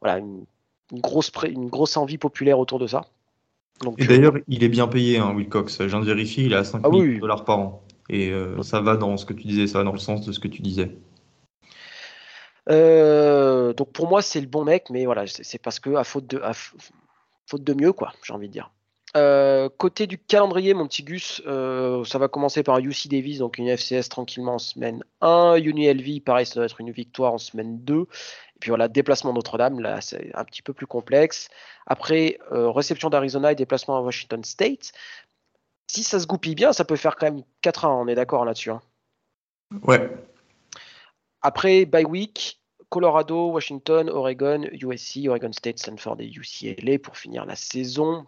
voilà, 0.00 0.18
une, 0.18 0.44
grosse, 0.92 1.30
une 1.48 1.68
grosse 1.68 1.96
envie 1.96 2.18
populaire 2.18 2.58
autour 2.58 2.78
de 2.78 2.86
ça. 2.86 3.02
Donc, 3.82 4.00
et 4.00 4.06
d'ailleurs, 4.06 4.34
il 4.48 4.64
est 4.64 4.68
bien 4.68 4.88
payé, 4.88 5.18
hein, 5.18 5.34
Wilcox. 5.34 5.78
Je 5.82 5.84
viens 5.84 6.00
de 6.00 6.06
vérifier, 6.06 6.44
il 6.44 6.52
est 6.52 6.56
à 6.56 6.64
5 6.64 6.82
000 6.82 6.94
ah 6.94 7.20
dollars 7.20 7.44
par 7.44 7.58
an. 7.58 7.82
Et 8.08 8.30
euh, 8.30 8.62
ça 8.62 8.80
va 8.80 8.96
dans 8.96 9.16
ce 9.16 9.26
que 9.26 9.32
tu 9.32 9.46
disais, 9.46 9.66
ça 9.66 9.78
va 9.78 9.84
dans 9.84 9.92
le 9.92 9.98
sens 9.98 10.24
de 10.24 10.32
ce 10.32 10.38
que 10.38 10.48
tu 10.48 10.62
disais. 10.62 10.96
Euh, 12.68 13.72
donc 13.72 13.92
pour 13.92 14.08
moi, 14.08 14.22
c'est 14.22 14.40
le 14.40 14.46
bon 14.46 14.64
mec, 14.64 14.90
mais 14.90 15.04
voilà, 15.04 15.24
c'est 15.26 15.58
parce 15.58 15.80
que 15.80 15.94
à 15.94 16.04
faute 16.04 16.26
de, 16.26 16.42
faute 17.46 17.64
de 17.64 17.74
mieux, 17.74 17.92
quoi, 17.92 18.12
j'ai 18.22 18.32
envie 18.32 18.48
de 18.48 18.52
dire. 18.52 18.70
Euh, 19.16 19.70
côté 19.78 20.06
du 20.06 20.18
calendrier, 20.18 20.74
mon 20.74 20.86
petit 20.86 21.02
Gus, 21.02 21.40
euh, 21.46 22.04
ça 22.04 22.18
va 22.18 22.28
commencer 22.28 22.62
par 22.62 22.78
UC 22.78 23.08
Davis, 23.08 23.38
donc 23.38 23.56
une 23.56 23.68
FCS 23.68 24.08
tranquillement 24.10 24.54
en 24.54 24.58
semaine 24.58 25.02
1. 25.22 25.56
UniLV, 25.56 26.20
pareil, 26.20 26.44
ça 26.44 26.56
doit 26.56 26.66
être 26.66 26.80
une 26.80 26.90
victoire 26.90 27.32
en 27.32 27.38
semaine 27.38 27.78
2. 27.82 28.02
Et 28.02 28.58
puis 28.60 28.70
voilà, 28.70 28.88
déplacement 28.88 29.32
Notre-Dame, 29.32 29.80
là 29.80 30.00
c'est 30.00 30.34
un 30.34 30.44
petit 30.44 30.60
peu 30.60 30.74
plus 30.74 30.86
complexe. 30.86 31.48
Après, 31.86 32.38
réception 32.50 33.08
d'Arizona 33.08 33.52
et 33.52 33.54
déplacement 33.54 33.96
à 33.96 34.00
Washington 34.00 34.44
State. 34.44 34.92
Si 35.86 36.02
ça 36.02 36.18
se 36.18 36.26
goupille 36.26 36.56
bien, 36.56 36.72
ça 36.72 36.84
peut 36.84 36.96
faire 36.96 37.16
quand 37.16 37.26
même 37.26 37.42
4-1, 37.62 37.86
on 37.86 38.08
est 38.08 38.16
d'accord 38.16 38.44
là-dessus. 38.44 38.70
Hein? 38.70 38.82
Ouais, 39.82 40.10
après, 41.46 41.84
by 41.84 42.04
week, 42.04 42.60
Colorado, 42.88 43.52
Washington, 43.52 44.10
Oregon, 44.10 44.64
USC, 44.72 45.28
Oregon 45.28 45.52
State, 45.52 45.78
Stanford 45.78 46.16
et 46.18 46.26
UCLA 46.26 46.98
pour 46.98 47.16
finir 47.16 47.46
la 47.46 47.54
saison. 47.54 48.26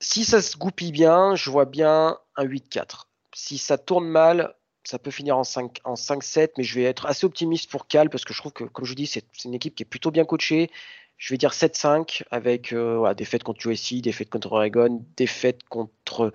Si 0.00 0.24
ça 0.24 0.42
se 0.42 0.56
goupille 0.56 0.90
bien, 0.90 1.36
je 1.36 1.50
vois 1.50 1.66
bien 1.66 2.18
un 2.34 2.44
8-4. 2.44 3.04
Si 3.32 3.58
ça 3.58 3.78
tourne 3.78 4.08
mal, 4.08 4.56
ça 4.82 4.98
peut 4.98 5.12
finir 5.12 5.38
en 5.38 5.44
5 5.44 5.78
en 5.84 5.94
5-7, 5.94 6.50
mais 6.58 6.64
je 6.64 6.74
vais 6.74 6.82
être 6.82 7.06
assez 7.06 7.24
optimiste 7.24 7.70
pour 7.70 7.86
Cal 7.86 8.10
parce 8.10 8.24
que 8.24 8.34
je 8.34 8.40
trouve 8.40 8.52
que, 8.52 8.64
comme 8.64 8.84
je 8.84 8.94
dis, 8.94 9.06
c'est 9.06 9.24
une 9.44 9.54
équipe 9.54 9.76
qui 9.76 9.84
est 9.84 9.86
plutôt 9.86 10.10
bien 10.10 10.24
coachée. 10.24 10.68
Je 11.16 11.32
vais 11.32 11.38
dire 11.38 11.52
7-5 11.52 12.24
avec 12.32 12.72
euh, 12.72 13.14
défaite 13.14 13.44
contre 13.44 13.68
USC, 13.68 14.00
défaite 14.00 14.30
contre 14.30 14.50
Oregon, 14.50 15.04
défaite 15.16 15.62
contre 15.68 16.32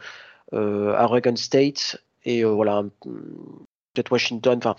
euh, 0.54 0.98
Oregon 0.98 1.36
State 1.36 2.02
et 2.24 2.46
euh, 2.46 2.52
voilà 2.52 2.84
peut-être 3.94 4.12
Washington. 4.12 4.58
Enfin, 4.58 4.76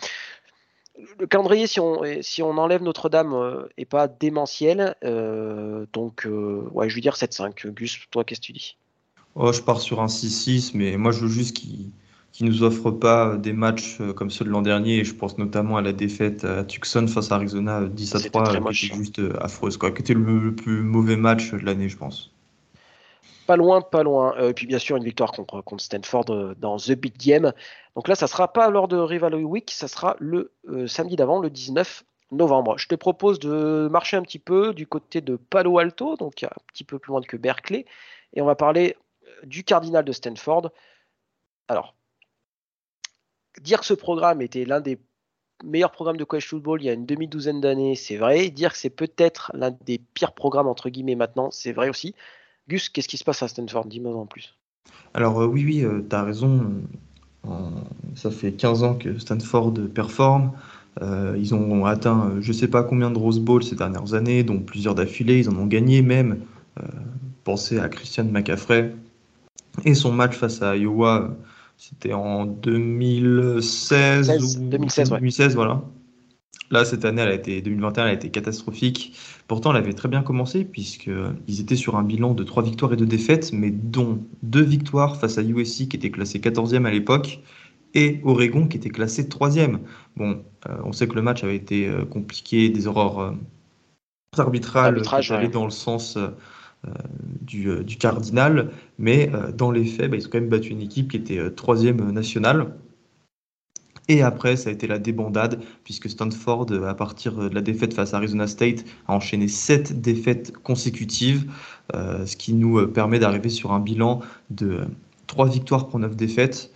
le 1.19 1.27
calendrier, 1.27 1.67
si 1.67 1.81
on, 1.81 2.03
si 2.21 2.43
on 2.43 2.57
enlève 2.59 2.83
Notre-Dame, 2.83 3.67
est 3.77 3.85
pas 3.85 4.09
démentiel. 4.09 4.95
donc, 5.93 6.27
ouais, 6.27 6.89
je 6.89 6.95
vais 6.95 7.01
dire 7.01 7.15
7-5. 7.15 7.69
Gus, 7.71 7.99
toi, 8.11 8.25
qu'est-ce 8.25 8.41
que 8.41 8.47
tu 8.47 8.53
dis? 8.53 8.77
Oh, 9.35 9.53
Je 9.53 9.61
pars 9.61 9.81
sur 9.81 10.01
un 10.01 10.07
6-6, 10.07 10.73
mais 10.75 10.97
moi, 10.97 11.11
je 11.11 11.21
veux 11.21 11.29
juste 11.29 11.57
qu'il 11.57 11.91
qui 12.35 12.43
nous 12.43 12.65
offre 12.65 12.91
pas 12.91 13.37
des 13.37 13.53
matchs 13.53 13.99
euh, 14.01 14.13
comme 14.13 14.29
ceux 14.29 14.45
de 14.45 14.51
l'an 14.51 14.61
dernier. 14.61 14.99
Et 14.99 15.05
je 15.05 15.15
pense 15.15 15.39
notamment 15.39 15.77
à 15.77 15.83
la 15.83 15.93
défaite 15.93 16.45
à 16.45 16.65
Tucson 16.65 17.07
face 17.07 17.31
à 17.31 17.37
Arizona 17.37 17.87
10 17.87 18.17
à 18.17 18.21
3, 18.21 18.61
qui 18.73 18.87
était 18.87 18.97
juste 18.97 19.21
euh, 19.21 19.33
affreuse, 19.41 19.77
quoi. 19.77 19.93
Qui 19.93 20.03
était 20.03 20.15
le, 20.15 20.53
plus 20.55 20.83
mauvais 20.83 21.17
match 21.17 21.53
de 21.53 21.65
l'année, 21.65 21.89
je 21.89 21.97
pense. 21.97 22.34
Pas 23.47 23.57
loin, 23.57 23.83
pas 23.83 24.03
loin. 24.03 24.35
Euh, 24.39 24.51
et 24.51 24.55
puis 24.55 24.67
bien 24.67 24.79
sûr 24.79 24.97
une 24.97 25.05
victoire 25.05 25.33
contre, 25.33 25.63
Stanford 25.79 26.55
dans 26.57 26.77
The 26.77 26.93
Big 26.93 27.17
Game. 27.17 27.53
Donc 27.95 28.09
là, 28.09 28.15
ça 28.15 28.27
sera 28.27 28.53
pas 28.53 28.71
lors 28.71 28.89
de 28.89 28.97
Rivalry 28.97 29.45
Week, 29.45 29.71
ça 29.71 29.89
sera 29.89 30.17
le 30.19 30.53
samedi 30.87 31.17
d'avant, 31.17 31.41
le 31.41 31.51
19 31.51 32.05
novembre. 32.33 32.79
Je 32.79 32.89
te 32.89 32.95
propose 32.95 33.39
de 33.39 33.89
marcher 33.91 34.17
un 34.17 34.23
petit 34.23 34.39
peu 34.39 34.75
du 34.75 34.87
côté 34.87 35.21
de 35.21 35.37
Palo 35.37 35.79
Alto, 35.79 36.17
donc 36.17 36.43
un 36.43 36.51
petit 36.73 36.85
peu 36.85 36.99
plus 36.99 37.11
loin 37.11 37.21
que 37.23 37.37
Berkeley, 37.37 37.87
et 38.33 38.43
on 38.43 38.47
va 38.47 38.57
parler 38.57 38.97
du 39.45 39.65
cardinal 39.65 40.05
de 40.05 40.13
Stanford. 40.13 40.71
Alors, 41.69 41.95
dire 43.61 43.81
que 43.81 43.87
ce 43.87 43.95
programme 43.95 44.43
était 44.43 44.65
l'un 44.65 44.81
des 44.81 44.99
meilleurs 45.63 45.93
programmes 45.93 46.17
de 46.17 46.25
college 46.25 46.49
football 46.49 46.83
il 46.83 46.87
y 46.87 46.91
a 46.91 46.93
une 46.93 47.07
demi-douzaine 47.07 47.61
d'années, 47.61 47.95
c'est 47.95 48.17
vrai. 48.17 48.51
Dire 48.51 48.73
que 48.73 48.79
c'est 48.79 48.91
peut-être 48.91 49.51
l'un 49.55 49.71
des 49.71 49.99
pires 49.99 50.33
programmes, 50.33 50.67
entre 50.67 50.91
guillemets, 50.91 51.15
maintenant, 51.15 51.51
c'est 51.51 51.73
vrai 51.73 51.89
aussi. 51.89 52.15
Gus, 52.69 52.89
qu'est-ce 52.89 53.09
qui 53.09 53.17
se 53.17 53.25
passe 53.25 53.43
à 53.43 53.49
Stanford? 53.49 53.87
Dis-moi 53.87 54.15
en 54.15 54.27
plus. 54.27 54.55
Alors, 55.13 55.41
euh, 55.41 55.47
oui, 55.47 55.65
oui, 55.65 55.85
euh, 55.85 56.05
tu 56.09 56.17
as 56.17 56.23
raison. 56.23 56.73
ça 58.15 58.31
fait 58.31 58.53
15 58.53 58.83
ans 58.83 58.95
que 58.95 59.19
Stanford 59.19 59.75
performe. 59.95 60.53
Euh, 61.03 61.37
ils 61.39 61.55
ont 61.55 61.87
atteint 61.87 62.35
je 62.41 62.49
ne 62.49 62.53
sais 62.53 62.69
pas 62.69 62.85
combien 62.85 63.11
de 63.11 63.19
Rose 63.19 63.41
Bowl 63.41 63.65
ces 63.65 63.75
dernières 63.75 64.15
années, 64.15 64.45
dont 64.45 64.61
plusieurs 64.61 64.95
d'affilée. 64.95 65.41
Ils 65.41 65.51
en 65.51 65.57
ont 65.57 65.67
gagné 65.67 66.03
même. 66.03 66.39
pensez 67.43 67.79
à 67.79 67.89
Christian 67.89 68.25
McCaffrey 68.25 68.95
et 69.85 69.95
son 69.95 70.13
match 70.13 70.37
face 70.37 70.63
à 70.63 70.77
Iowa 70.77 71.37
c'était 71.77 72.13
en 72.13 72.47
2016 72.47 74.29
2016, 74.71 75.11
2016 75.11 75.55
voilà. 75.55 75.83
Là, 76.71 76.85
cette 76.85 77.05
année, 77.05 77.23
elle 77.23 77.29
a 77.29 77.35
été, 77.35 77.63
2021, 77.63 78.05
elle 78.05 78.11
a 78.11 78.15
été 78.15 78.31
catastrophique. 78.31 79.17
Pourtant, 79.49 79.71
elle 79.71 79.77
avait 79.77 79.93
très 79.93 80.09
bien 80.09 80.23
commencé, 80.23 80.65
puisqu'ils 80.65 81.61
étaient 81.61 81.77
sur 81.77 81.97
un 81.97 82.03
bilan 82.03 82.35
de 82.35 82.43
3 82.43 82.63
victoires 82.63 82.93
et 82.93 82.97
2 82.97 83.07
défaites, 83.07 83.53
mais 83.53 83.71
dont 83.71 84.21
2 84.43 84.63
victoires 84.63 85.21
face 85.21 85.39
à 85.39 85.43
USC, 85.43 85.89
qui 85.89 85.97
était 85.97 86.11
classé 86.11 86.39
14e 86.39 86.85
à 86.87 86.91
l'époque, 86.91 87.41
et 87.95 88.21
Oregon, 88.25 88.67
qui 88.67 88.77
était 88.77 88.91
classé 88.91 89.25
3e. 89.25 89.79
Bon, 90.17 90.43
euh, 90.69 90.77
on 90.85 90.93
sait 90.93 91.07
que 91.07 91.15
le 91.15 91.23
match 91.23 91.45
avait 91.45 91.57
été 91.57 91.87
euh, 91.89 92.05
compliqué, 92.05 92.71
des 92.71 92.87
horreurs 92.87 93.19
euh, 93.21 93.33
arbitrales 94.41 95.03
qui 95.03 95.33
allaient 95.33 95.49
dans 95.49 95.65
le 95.65 95.71
sens 95.71 96.17
euh, 96.17 96.29
euh, 96.87 97.83
du, 97.83 97.97
Cardinal, 97.97 98.71
mais 98.99 99.31
euh, 99.33 99.53
dans 99.53 99.71
les 99.71 99.85
faits, 99.85 100.11
bah, 100.11 100.17
ils 100.17 100.27
ont 100.27 100.31
quand 100.31 100.41
même 100.41 100.49
battu 100.49 100.71
une 100.71 100.83
équipe 100.83 101.11
qui 101.11 101.17
était 101.17 101.51
troisième 101.51 102.11
nationale. 102.11 102.75
Et 104.09 104.23
après, 104.23 104.57
ça 104.57 104.69
a 104.69 104.73
été 104.73 104.87
la 104.87 104.99
débandade, 104.99 105.61
puisque 105.85 106.11
Stanford, 106.11 106.67
à 106.87 106.95
partir 106.95 107.33
de 107.35 107.49
la 107.49 107.61
défaite 107.63 107.95
face 107.95 108.13
à 108.13 108.19
Arizona 108.19 108.47
State, 108.47 108.85
a 109.09 109.15
enchaîné 109.15 109.49
sept 109.49 110.01
défaites 110.01 110.53
consécutives, 110.59 111.51
ce 111.93 112.37
qui 112.37 112.53
nous 112.53 112.87
permet 112.87 113.19
d'arriver 113.19 113.49
sur 113.49 113.73
un 113.73 113.81
bilan 113.81 114.21
de 114.51 114.83
trois 115.27 115.49
victoires 115.49 115.89
pour 115.89 115.99
neuf 116.01 116.15
défaites. 116.17 116.71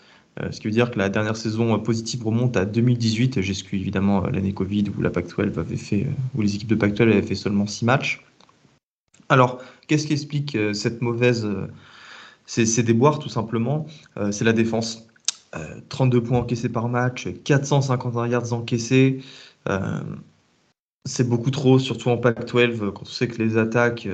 ce 0.51 0.59
qui 0.59 0.69
veut 0.69 0.73
dire 0.73 0.91
que 0.91 0.99
la 0.99 1.11
dernière 1.11 1.37
saison 1.37 1.79
positive 1.81 2.25
remonte 2.25 2.57
à 2.57 2.65
2018. 2.65 3.43
J'exclus 3.43 3.79
évidemment 3.79 4.23
l'année 4.23 4.55
Covid 4.55 4.85
où 4.97 5.03
la 5.03 5.11
Pac-12 5.11 5.59
avait 5.59 5.77
fait, 5.77 6.07
où 6.35 6.41
les 6.41 6.55
équipes 6.55 6.71
de 6.71 6.77
Pac-12 6.77 7.03
avaient 7.03 7.21
fait 7.21 7.35
seulement 7.35 7.67
six 7.67 7.85
matchs. 7.85 8.23
Alors, 9.29 9.61
qu'est-ce 9.87 10.07
qui 10.07 10.13
explique 10.13 10.55
euh, 10.55 10.73
cette 10.73 11.03
mauvaise. 11.03 11.45
Euh, 11.45 11.67
ces, 12.47 12.83
déboires, 12.83 13.19
tout 13.19 13.29
simplement? 13.29 13.87
Euh, 14.17 14.33
C'est 14.33 14.45
la 14.45 14.55
défense. 14.55 15.08
32 15.89 16.23
points 16.23 16.39
encaissés 16.41 16.69
par 16.69 16.89
match, 16.89 17.29
451 17.45 18.29
yards 18.29 18.53
encaissés. 18.53 19.23
c'est 21.05 21.29
beaucoup 21.29 21.51
trop, 21.51 21.79
surtout 21.79 22.11
en 22.11 22.19
Pac-12, 22.19 22.93
quand 22.93 23.03
on 23.03 23.05
sait 23.05 23.29
que 23.29 23.43
les 23.43 23.57
attaques. 23.57 24.09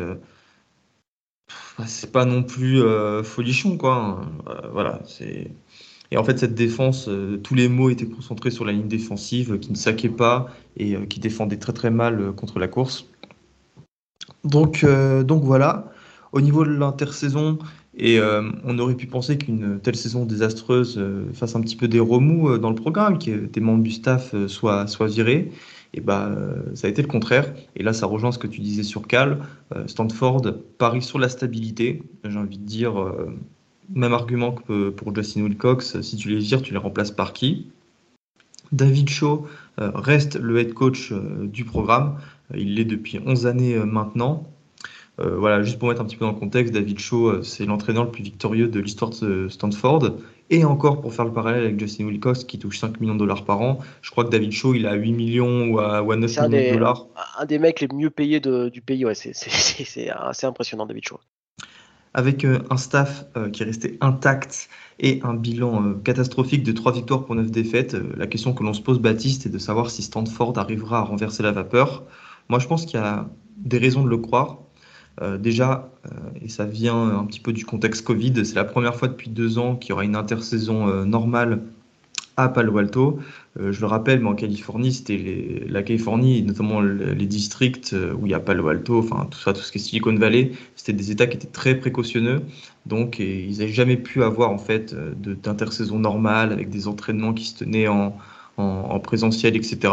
Bah, 1.78 1.84
c'est 1.86 2.12
pas 2.12 2.24
non 2.24 2.42
plus 2.42 2.82
folichon, 3.24 3.76
quoi. 3.76 3.96
Hein. 3.96 4.70
voilà, 4.72 5.00
c'est. 5.06 5.50
Et 6.10 6.16
en 6.16 6.24
fait, 6.24 6.38
cette 6.38 6.54
défense, 6.54 7.08
tous 7.42 7.54
les 7.54 7.68
mots 7.68 7.90
étaient 7.90 8.06
concentrés 8.06 8.50
sur 8.50 8.64
la 8.64 8.72
ligne 8.72 8.88
défensive, 8.88 9.58
qui 9.58 9.72
ne 9.72 9.76
saquait 9.76 10.08
pas 10.08 10.48
et 10.76 10.96
qui 11.08 11.18
défendait 11.18 11.58
très 11.58 11.72
très 11.72 11.90
mal 11.90 12.32
contre 12.32 12.58
la 12.58 12.68
course. 12.68 13.06
Donc, 14.44 14.84
euh, 14.84 15.22
donc 15.22 15.42
voilà. 15.42 15.90
Au 16.32 16.40
niveau 16.40 16.64
de 16.64 16.70
l'intersaison, 16.70 17.58
et 17.96 18.18
euh, 18.18 18.50
on 18.64 18.78
aurait 18.78 18.96
pu 18.96 19.06
penser 19.06 19.38
qu'une 19.38 19.78
telle 19.80 19.96
saison 19.96 20.24
désastreuse 20.24 20.96
euh, 20.98 21.32
fasse 21.32 21.54
un 21.54 21.60
petit 21.60 21.76
peu 21.76 21.88
des 21.88 22.00
remous 22.00 22.58
dans 22.58 22.70
le 22.70 22.74
programme, 22.74 23.18
que 23.18 23.46
des 23.46 23.60
membres 23.60 23.82
du 23.82 23.90
staff 23.90 24.34
soient, 24.46 24.86
soient 24.86 25.06
virés. 25.06 25.52
Et 25.96 26.00
bah, 26.00 26.36
ça 26.74 26.88
a 26.88 26.90
été 26.90 27.02
le 27.02 27.06
contraire. 27.06 27.54
Et 27.76 27.84
là, 27.84 27.92
ça 27.92 28.06
rejoint 28.06 28.32
ce 28.32 28.38
que 28.38 28.48
tu 28.48 28.60
disais 28.60 28.82
sur 28.82 29.06
Cal. 29.06 29.38
Stanford 29.86 30.42
parie 30.76 31.02
sur 31.02 31.20
la 31.20 31.28
stabilité. 31.28 32.02
J'ai 32.24 32.36
envie 32.36 32.58
de 32.58 32.66
dire, 32.66 32.94
même 33.94 34.12
argument 34.12 34.50
que 34.50 34.90
pour 34.90 35.14
Justin 35.14 35.42
Wilcox. 35.42 36.00
Si 36.00 36.16
tu 36.16 36.30
les 36.30 36.38
vires, 36.38 36.62
tu 36.62 36.72
les 36.72 36.80
remplaces 36.80 37.12
par 37.12 37.32
qui? 37.32 37.68
David 38.72 39.08
Shaw 39.08 39.46
reste 39.78 40.34
le 40.34 40.58
head 40.58 40.74
coach 40.74 41.12
du 41.12 41.64
programme. 41.64 42.16
Il 42.52 42.74
l'est 42.74 42.84
depuis 42.84 43.20
11 43.24 43.46
années 43.46 43.74
euh, 43.74 43.84
maintenant. 43.84 44.46
Euh, 45.20 45.36
voilà, 45.36 45.62
juste 45.62 45.78
pour 45.78 45.88
mettre 45.88 46.00
un 46.00 46.04
petit 46.04 46.16
peu 46.16 46.24
dans 46.24 46.32
le 46.32 46.38
contexte, 46.38 46.74
David 46.74 46.98
Shaw, 46.98 47.28
euh, 47.28 47.42
c'est 47.42 47.66
l'entraîneur 47.66 48.04
le 48.04 48.10
plus 48.10 48.24
victorieux 48.24 48.66
de 48.66 48.80
l'histoire 48.80 49.12
de 49.22 49.48
Stanford. 49.48 50.16
Et 50.50 50.64
encore, 50.64 51.00
pour 51.00 51.14
faire 51.14 51.24
le 51.24 51.32
parallèle 51.32 51.64
avec 51.64 51.78
Justin 51.78 52.06
Wilcox, 52.06 52.44
qui 52.44 52.58
touche 52.58 52.78
5 52.78 53.00
millions 53.00 53.14
de 53.14 53.20
dollars 53.20 53.44
par 53.44 53.60
an, 53.60 53.78
je 54.02 54.10
crois 54.10 54.24
que 54.24 54.30
David 54.30 54.50
Shaw, 54.50 54.74
il 54.74 54.86
a 54.86 54.94
8 54.94 55.12
millions 55.12 55.68
ou 55.68 55.78
à, 55.78 56.02
9 56.02 56.30
millions 56.30 56.48
de 56.48 56.72
dollars. 56.74 57.06
Un 57.38 57.46
des 57.46 57.58
mecs 57.58 57.80
les 57.80 57.88
mieux 57.94 58.10
payés 58.10 58.40
du 58.40 58.82
pays, 58.82 59.04
ouais, 59.04 59.14
c'est 59.14 60.10
assez 60.10 60.46
impressionnant, 60.46 60.86
David 60.86 61.04
Shaw. 61.06 61.20
Avec 62.12 62.44
un 62.44 62.76
staff 62.76 63.24
qui 63.52 63.62
est 63.62 63.66
resté 63.66 63.96
intact 64.00 64.68
et 65.00 65.20
un 65.24 65.34
bilan 65.34 65.94
catastrophique 66.04 66.62
de 66.62 66.72
3 66.72 66.92
victoires 66.92 67.24
pour 67.24 67.34
9 67.34 67.50
défaites, 67.50 67.96
la 68.16 68.26
question 68.26 68.52
que 68.52 68.62
l'on 68.62 68.74
se 68.74 68.82
pose, 68.82 69.00
Baptiste, 69.00 69.46
est 69.46 69.50
de 69.50 69.58
savoir 69.58 69.90
si 69.90 70.02
Stanford 70.02 70.58
arrivera 70.58 70.98
à 70.98 71.02
renverser 71.02 71.42
la 71.42 71.52
vapeur. 71.52 72.04
Moi, 72.50 72.58
je 72.58 72.66
pense 72.66 72.84
qu'il 72.84 73.00
y 73.00 73.02
a 73.02 73.28
des 73.56 73.78
raisons 73.78 74.04
de 74.04 74.10
le 74.10 74.18
croire. 74.18 74.63
Euh, 75.22 75.38
déjà, 75.38 75.90
euh, 76.06 76.10
et 76.42 76.48
ça 76.48 76.64
vient 76.64 77.18
un 77.18 77.24
petit 77.24 77.40
peu 77.40 77.52
du 77.52 77.64
contexte 77.64 78.04
Covid, 78.04 78.44
c'est 78.44 78.54
la 78.54 78.64
première 78.64 78.96
fois 78.96 79.08
depuis 79.08 79.30
deux 79.30 79.58
ans 79.58 79.76
qu'il 79.76 79.90
y 79.90 79.92
aura 79.92 80.04
une 80.04 80.16
intersaison 80.16 80.88
euh, 80.88 81.04
normale 81.04 81.62
à 82.36 82.48
Palo 82.48 82.78
Alto. 82.78 83.20
je 83.56 83.80
le 83.80 83.86
rappelle, 83.86 84.18
mais 84.18 84.28
en 84.28 84.34
Californie, 84.34 84.92
c'était 84.92 85.64
la 85.68 85.84
Californie, 85.84 86.42
notamment 86.42 86.80
les 86.80 87.26
districts 87.26 87.94
où 88.18 88.26
il 88.26 88.32
y 88.32 88.34
a 88.34 88.40
Palo 88.40 88.66
Alto, 88.66 88.98
enfin 88.98 89.28
tout 89.30 89.38
ça, 89.38 89.52
tout 89.52 89.60
ce 89.60 89.70
qui 89.70 89.78
est 89.78 89.80
Silicon 89.80 90.16
Valley, 90.16 90.50
c'était 90.74 90.94
des 90.94 91.12
États 91.12 91.28
qui 91.28 91.36
étaient 91.36 91.46
très 91.46 91.76
précautionneux. 91.76 92.42
Donc, 92.86 93.20
ils 93.20 93.58
n'avaient 93.58 93.72
jamais 93.72 93.96
pu 93.96 94.24
avoir 94.24 94.50
en 94.50 94.58
fait 94.58 94.96
d'intersaison 95.44 96.00
normale 96.00 96.52
avec 96.52 96.70
des 96.70 96.88
entraînements 96.88 97.34
qui 97.34 97.44
se 97.44 97.58
tenaient 97.58 97.86
en, 97.86 98.18
en 98.56 98.98
présentiel, 98.98 99.54
etc. 99.54 99.92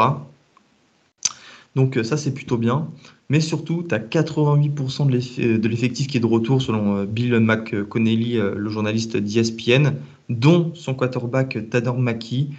Donc 1.75 1.99
ça, 2.03 2.17
c'est 2.17 2.33
plutôt 2.33 2.57
bien. 2.57 2.89
Mais 3.31 3.39
surtout, 3.39 3.85
tu 3.87 3.95
as 3.95 3.99
88% 3.99 5.07
de 5.07 5.67
l'effectif 5.69 6.07
qui 6.07 6.17
est 6.17 6.19
de 6.19 6.25
retour 6.25 6.61
selon 6.61 6.97
euh, 6.97 7.05
Bill 7.05 7.39
McConnelly, 7.39 8.37
euh, 8.37 8.55
le 8.57 8.69
journaliste 8.69 9.15
d'ESPN, 9.15 9.93
dont 10.27 10.73
son 10.75 10.93
quarterback 10.93 11.57
Tanner 11.69 11.93
McKee, 11.97 12.49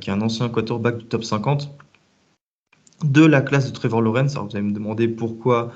qui 0.00 0.10
est 0.10 0.12
un 0.12 0.20
ancien 0.20 0.50
quarterback 0.50 0.98
du 0.98 1.04
top 1.06 1.24
50 1.24 1.70
de 3.04 3.24
la 3.24 3.40
classe 3.40 3.68
de 3.68 3.72
Trevor 3.72 4.02
Lawrence. 4.02 4.32
Alors 4.32 4.48
vous 4.48 4.56
allez 4.56 4.66
me 4.66 4.72
demander 4.72 5.08
pourquoi 5.08 5.72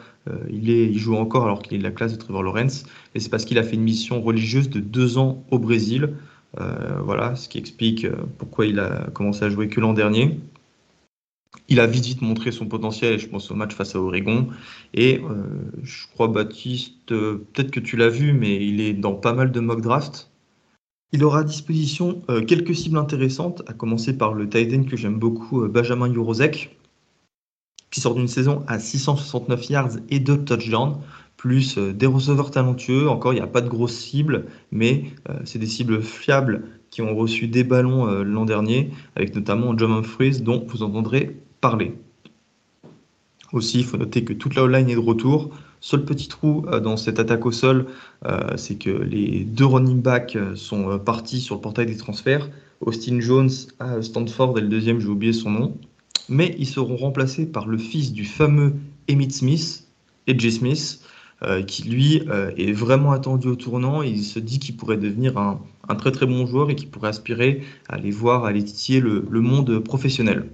il 0.50 0.98
joue 0.98 1.14
encore 1.14 1.44
alors 1.44 1.62
qu'il 1.62 1.76
est 1.76 1.78
de 1.78 1.84
la 1.84 1.92
classe 1.92 2.12
de 2.12 2.18
Trevor 2.18 2.42
Lawrence. 2.42 2.84
Et 3.14 3.20
c'est 3.20 3.28
parce 3.28 3.44
qu'il 3.44 3.58
a 3.58 3.62
fait 3.62 3.76
une 3.76 3.84
mission 3.84 4.20
religieuse 4.20 4.70
de 4.70 4.80
deux 4.80 5.18
ans 5.18 5.44
au 5.50 5.58
Brésil. 5.58 6.14
voilà, 7.04 7.36
ce 7.36 7.48
qui 7.48 7.58
explique 7.58 8.06
pourquoi 8.38 8.66
il 8.66 8.80
a 8.80 9.06
commencé 9.14 9.44
à 9.44 9.50
jouer 9.50 9.68
que 9.68 9.80
l'an 9.80 9.92
dernier 9.92 10.40
il 11.68 11.80
a 11.80 11.86
vite 11.86 12.04
vite 12.04 12.22
montré 12.22 12.52
son 12.52 12.66
potentiel, 12.66 13.18
je 13.18 13.28
pense 13.28 13.50
au 13.50 13.54
match 13.54 13.74
face 13.74 13.94
à 13.94 14.00
Oregon. 14.00 14.48
Et 14.94 15.20
euh, 15.20 15.44
je 15.82 16.06
crois, 16.08 16.28
Baptiste, 16.28 17.12
euh, 17.12 17.46
peut-être 17.52 17.70
que 17.70 17.80
tu 17.80 17.96
l'as 17.96 18.08
vu, 18.08 18.32
mais 18.32 18.66
il 18.66 18.80
est 18.80 18.94
dans 18.94 19.14
pas 19.14 19.32
mal 19.32 19.52
de 19.52 19.60
mock 19.60 19.80
draft. 19.80 20.30
Il 21.12 21.24
aura 21.24 21.40
à 21.40 21.44
disposition 21.44 22.22
quelques 22.48 22.74
cibles 22.74 22.96
intéressantes, 22.96 23.62
à 23.66 23.74
commencer 23.74 24.16
par 24.16 24.32
le 24.32 24.48
tight 24.48 24.88
que 24.88 24.96
j'aime 24.96 25.18
beaucoup, 25.18 25.68
Benjamin 25.68 26.10
Jurosek, 26.10 26.74
qui 27.90 28.00
sort 28.00 28.14
d'une 28.14 28.28
saison 28.28 28.64
à 28.66 28.78
669 28.78 29.68
yards 29.68 29.96
et 30.08 30.20
2 30.20 30.44
touchdowns, 30.44 30.96
plus 31.42 31.76
des 31.76 32.06
receveurs 32.06 32.52
talentueux. 32.52 33.08
Encore, 33.08 33.32
il 33.32 33.36
n'y 33.36 33.42
a 33.42 33.48
pas 33.48 33.62
de 33.62 33.68
grosses 33.68 33.98
cibles, 33.98 34.46
mais 34.70 35.06
c'est 35.44 35.58
des 35.58 35.66
cibles 35.66 36.00
fiables 36.00 36.62
qui 36.90 37.02
ont 37.02 37.16
reçu 37.16 37.48
des 37.48 37.64
ballons 37.64 38.06
l'an 38.22 38.44
dernier, 38.44 38.92
avec 39.16 39.34
notamment 39.34 39.76
John 39.76 39.90
Humphries, 39.90 40.40
dont 40.40 40.64
vous 40.68 40.84
entendrez 40.84 41.36
parler. 41.60 41.96
Aussi, 43.52 43.80
il 43.80 43.84
faut 43.84 43.96
noter 43.96 44.22
que 44.22 44.32
toute 44.32 44.54
la 44.54 44.66
line 44.66 44.88
est 44.88 44.94
de 44.94 45.00
retour. 45.00 45.50
Seul 45.80 46.04
petit 46.04 46.28
trou 46.28 46.64
euh, 46.68 46.80
dans 46.80 46.96
cette 46.96 47.18
attaque 47.18 47.44
au 47.44 47.50
sol, 47.50 47.86
euh, 48.24 48.56
c'est 48.56 48.76
que 48.76 48.90
les 48.90 49.44
deux 49.44 49.66
running 49.66 50.00
backs 50.00 50.36
euh, 50.36 50.54
sont 50.54 50.98
partis 50.98 51.40
sur 51.40 51.56
le 51.56 51.60
portail 51.60 51.86
des 51.86 51.96
transferts. 51.96 52.48
Austin 52.80 53.20
Jones 53.20 53.50
à 53.80 54.00
Stanford 54.00 54.56
et 54.58 54.60
le 54.60 54.68
deuxième, 54.68 55.00
j'ai 55.00 55.08
oublié 55.08 55.32
son 55.32 55.50
nom. 55.50 55.76
Mais 56.28 56.54
ils 56.58 56.68
seront 56.68 56.96
remplacés 56.96 57.46
par 57.46 57.66
le 57.66 57.78
fils 57.78 58.12
du 58.12 58.24
fameux 58.24 58.74
Emmitt 59.10 59.32
Smith, 59.32 59.88
Edge 60.28 60.48
Smith, 60.48 61.00
qui 61.66 61.82
lui 61.84 62.22
est 62.56 62.72
vraiment 62.72 63.12
attendu 63.12 63.48
au 63.48 63.56
tournant. 63.56 64.02
il 64.02 64.22
se 64.22 64.38
dit 64.38 64.58
qu'il 64.58 64.76
pourrait 64.76 64.96
devenir 64.96 65.38
un, 65.38 65.60
très 65.96 66.12
très 66.12 66.26
bon 66.26 66.46
joueur 66.46 66.70
et 66.70 66.76
qu'il 66.76 66.88
pourrait 66.88 67.08
aspirer 67.08 67.62
à 67.88 67.94
aller 67.94 68.10
voir, 68.10 68.44
à 68.44 68.48
aller 68.48 68.62
titiller 68.62 69.00
le 69.00 69.40
monde 69.40 69.80
professionnel. 69.80 70.48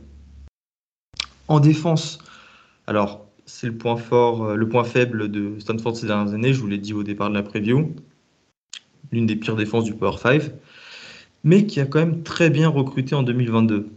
En 1.49 1.61
défense, 1.61 2.19
alors, 2.87 3.27
c'est 3.45 3.67
le 3.67 3.77
point 3.77 3.97
fort, 3.97 4.45
euh, 4.45 4.55
le 4.55 4.69
point 4.69 4.85
faible 4.85 5.31
de 5.31 5.59
Stanford 5.59 5.97
ces 5.97 6.07
dernières 6.07 6.35
années, 6.35 6.53
je 6.53 6.61
vous 6.61 6.67
l'ai 6.67 6.79
dit 6.79 6.93
au 6.93 7.03
départ 7.03 7.31
de 7.31 7.35
la 7.35 7.43
preview. 7.43 7.95
L'une 9.13 9.27
des 9.27 9.37
pires 9.37 9.57
défenses 9.57 9.85
du 9.85 9.95
Power 9.95 10.17
5, 10.19 10.43
mais 11.45 11.67
qui 11.67 11.81
a 11.81 11.87
quand 11.87 11.99
même 11.99 12.23
très 12.23 12.51
bien 12.51 12.69
recruté 12.69 13.15
en 13.15 13.23
2022. 13.23 13.89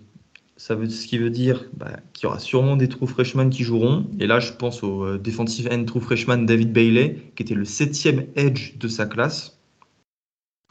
Ce 0.61 1.07
qui 1.07 1.17
veut 1.17 1.31
dire 1.31 1.65
bah, 1.73 1.97
qu'il 2.13 2.25
y 2.25 2.27
aura 2.27 2.37
sûrement 2.37 2.75
des 2.75 2.87
true 2.87 3.07
freshmen 3.07 3.49
qui 3.49 3.63
joueront. 3.63 4.05
Et 4.19 4.27
là, 4.27 4.39
je 4.39 4.53
pense 4.53 4.83
au 4.83 5.03
euh, 5.03 5.17
defensive 5.17 5.67
end 5.71 5.85
true 5.85 6.01
freshman 6.01 6.45
David 6.45 6.71
Bailey, 6.71 7.17
qui 7.35 7.41
était 7.41 7.55
le 7.55 7.65
septième 7.65 8.27
edge 8.35 8.77
de 8.77 8.87
sa 8.87 9.07
classe 9.07 9.57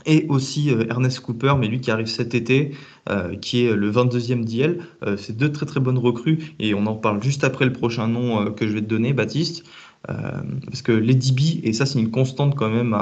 et 0.07 0.27
aussi 0.29 0.71
euh, 0.71 0.87
Ernest 0.89 1.19
Cooper, 1.19 1.55
mais 1.59 1.67
lui 1.67 1.81
qui 1.81 1.91
arrive 1.91 2.07
cet 2.07 2.37
été, 2.37 2.73
euh, 3.09 3.35
qui 3.35 3.65
est 3.65 3.75
le 3.75 3.91
22e 3.91 4.45
DL. 4.45 4.81
C'est 5.19 5.37
deux 5.37 5.51
très 5.51 5.67
très 5.67 5.81
bonnes 5.81 5.99
recrues 5.99 6.55
et 6.61 6.73
on 6.73 6.87
en 6.87 6.95
parle 6.95 7.21
juste 7.21 7.43
après 7.43 7.65
le 7.65 7.73
prochain 7.73 8.07
nom 8.07 8.53
que 8.53 8.69
je 8.69 8.73
vais 8.73 8.83
te 8.83 8.87
donner, 8.87 9.13
Baptiste. 9.13 9.65
parce 10.07 10.83
que 10.83 10.93
les 10.93 11.17
DB, 11.17 11.63
et 11.65 11.73
ça 11.73 11.85
c'est 11.85 11.99
une 11.99 12.13
constante 12.13 12.55
quand 12.55 12.71
même 12.71 12.95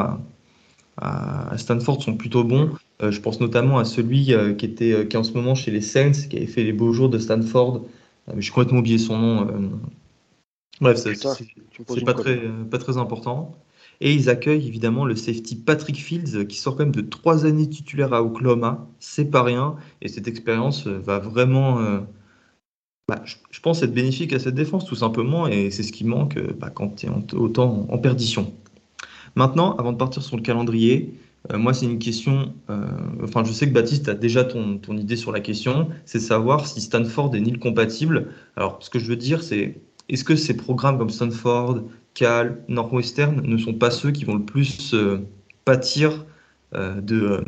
à 0.97 1.55
Stanford, 1.59 2.03
sont 2.03 2.17
plutôt 2.17 2.45
bons. 2.45 2.71
Je 3.01 3.21
pense 3.21 3.41
notamment 3.41 3.79
à 3.79 3.85
celui 3.85 4.35
qui, 4.59 4.67
était, 4.67 5.07
qui 5.09 5.17
est 5.17 5.19
en 5.19 5.25
ce 5.25 5.33
moment 5.33 5.55
chez 5.55 5.71
les 5.71 5.81
Saints, 5.81 6.27
qui 6.29 6.37
avait 6.37 6.47
fait 6.47 6.65
les 6.65 6.73
beaux 6.73 6.93
jours 6.93 7.09
de 7.09 7.19
Stanford. 7.19 7.85
mais 8.35 8.43
j'ai 8.43 8.51
complètement 8.51 8.81
oublié 8.81 8.99
son 8.99 9.19
nom. 9.19 9.71
Bref, 10.81 10.99
c'est 10.99 12.05
pas 12.05 12.15
très, 12.15 12.41
pas 12.71 12.79
très 12.79 12.97
important. 12.97 13.57
Et 14.01 14.15
ils 14.15 14.31
accueillent 14.31 14.67
évidemment 14.67 15.05
le 15.05 15.17
safety 15.17 15.57
Patrick 15.57 15.97
Fields, 15.97 16.47
qui 16.47 16.57
sort 16.57 16.77
quand 16.77 16.85
même 16.85 16.95
de 16.95 17.01
trois 17.01 17.47
années 17.47 17.69
titulaires 17.69 18.13
à 18.13 18.23
Oklahoma. 18.23 18.87
C'est 19.01 19.31
pas 19.31 19.43
rien. 19.43 19.77
Et 20.03 20.09
cette 20.09 20.29
expérience 20.29 20.87
euh, 20.87 20.99
va 21.01 21.19
vraiment, 21.19 21.81
euh, 21.81 22.01
bah, 23.09 23.21
je, 23.25 23.61
pense, 23.61 23.83
être 23.83 23.93
bénéfique 23.93 24.33
à 24.33 24.39
cette 24.39 24.55
défense, 24.55 24.85
tout 24.85 24.95
simplement. 24.95 25.49
Et 25.49 25.71
c'est 25.73 25.83
ce 25.83 25.93
qui 25.93 26.05
manque 26.05 26.37
euh, 26.37 26.55
bah, 26.57 26.71
quand 26.71 26.97
tu 26.97 27.07
es 27.07 27.11
autant 27.35 27.87
en, 27.91 27.99
perdition. 27.99 28.53
Maintenant, 29.35 29.75
avant 29.77 29.93
de 29.93 29.99
partir 29.99 30.23
sur 30.23 30.37
le 30.37 30.43
calendrier, 30.43 31.13
moi, 31.55 31.73
c'est 31.73 31.87
une 31.87 31.99
question. 31.99 32.53
enfin, 33.23 33.45
je 33.45 33.53
sais 33.53 33.69
que 33.69 33.73
Baptiste 33.73 34.09
a 34.09 34.15
déjà 34.15 34.45
ton, 34.45 34.79
ton 34.79 34.97
idée 34.97 35.17
sur 35.17 35.33
la 35.33 35.41
question. 35.41 35.89
C'est 36.05 36.21
savoir 36.21 36.67
si 36.67 36.81
Stanford 36.81 37.35
est 37.35 37.41
nil 37.41 37.59
compatible. 37.59 38.29
Alors, 38.57 38.79
ce 38.81 38.91
que 38.91 38.99
je 38.99 39.07
veux 39.07 39.17
dire, 39.17 39.43
c'est 39.43 39.81
est-ce 40.09 40.25
que 40.25 40.37
ces 40.37 40.57
programmes 40.57 40.99
comme 40.99 41.11
Stanford, 41.11 41.83
Cal, 42.15 42.63
Northwestern 42.69 43.43
ne 43.43 43.57
sont 43.59 43.75
pas 43.75 43.91
ceux 43.91 44.11
qui 44.11 44.25
vont 44.25 44.37
le 44.37 44.45
plus 44.45 44.95
euh, 44.95 45.19
pâtir 45.65 46.25
euh, 46.75 47.01
de, 47.01 47.21
euh, 47.21 47.41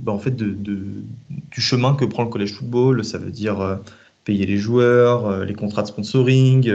bah, 0.00 0.12
en 0.12 0.18
fait 0.18 0.34
de, 0.34 0.52
du 0.52 1.60
chemin 1.60 1.94
que 1.94 2.04
prend 2.04 2.24
le 2.24 2.30
collège 2.30 2.54
football? 2.54 3.04
Ça 3.04 3.18
veut 3.18 3.30
dire 3.30 3.80
payer 4.24 4.46
les 4.46 4.56
joueurs, 4.56 5.44
les 5.44 5.54
contrats 5.54 5.82
de 5.82 5.88
sponsoring, 5.88 6.72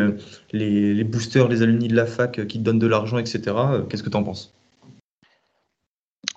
les, 0.52 1.04
boosters, 1.04 1.48
les 1.48 1.62
alumni 1.64 1.88
de 1.88 1.96
la 1.96 2.06
fac 2.06 2.46
qui 2.48 2.60
te 2.60 2.64
donnent 2.64 2.80
de 2.80 2.88
l'argent, 2.88 3.18
etc. 3.18 3.56
Qu'est-ce 3.90 4.04
que 4.04 4.10
tu 4.10 4.18
en 4.18 4.24
penses? 4.24 4.57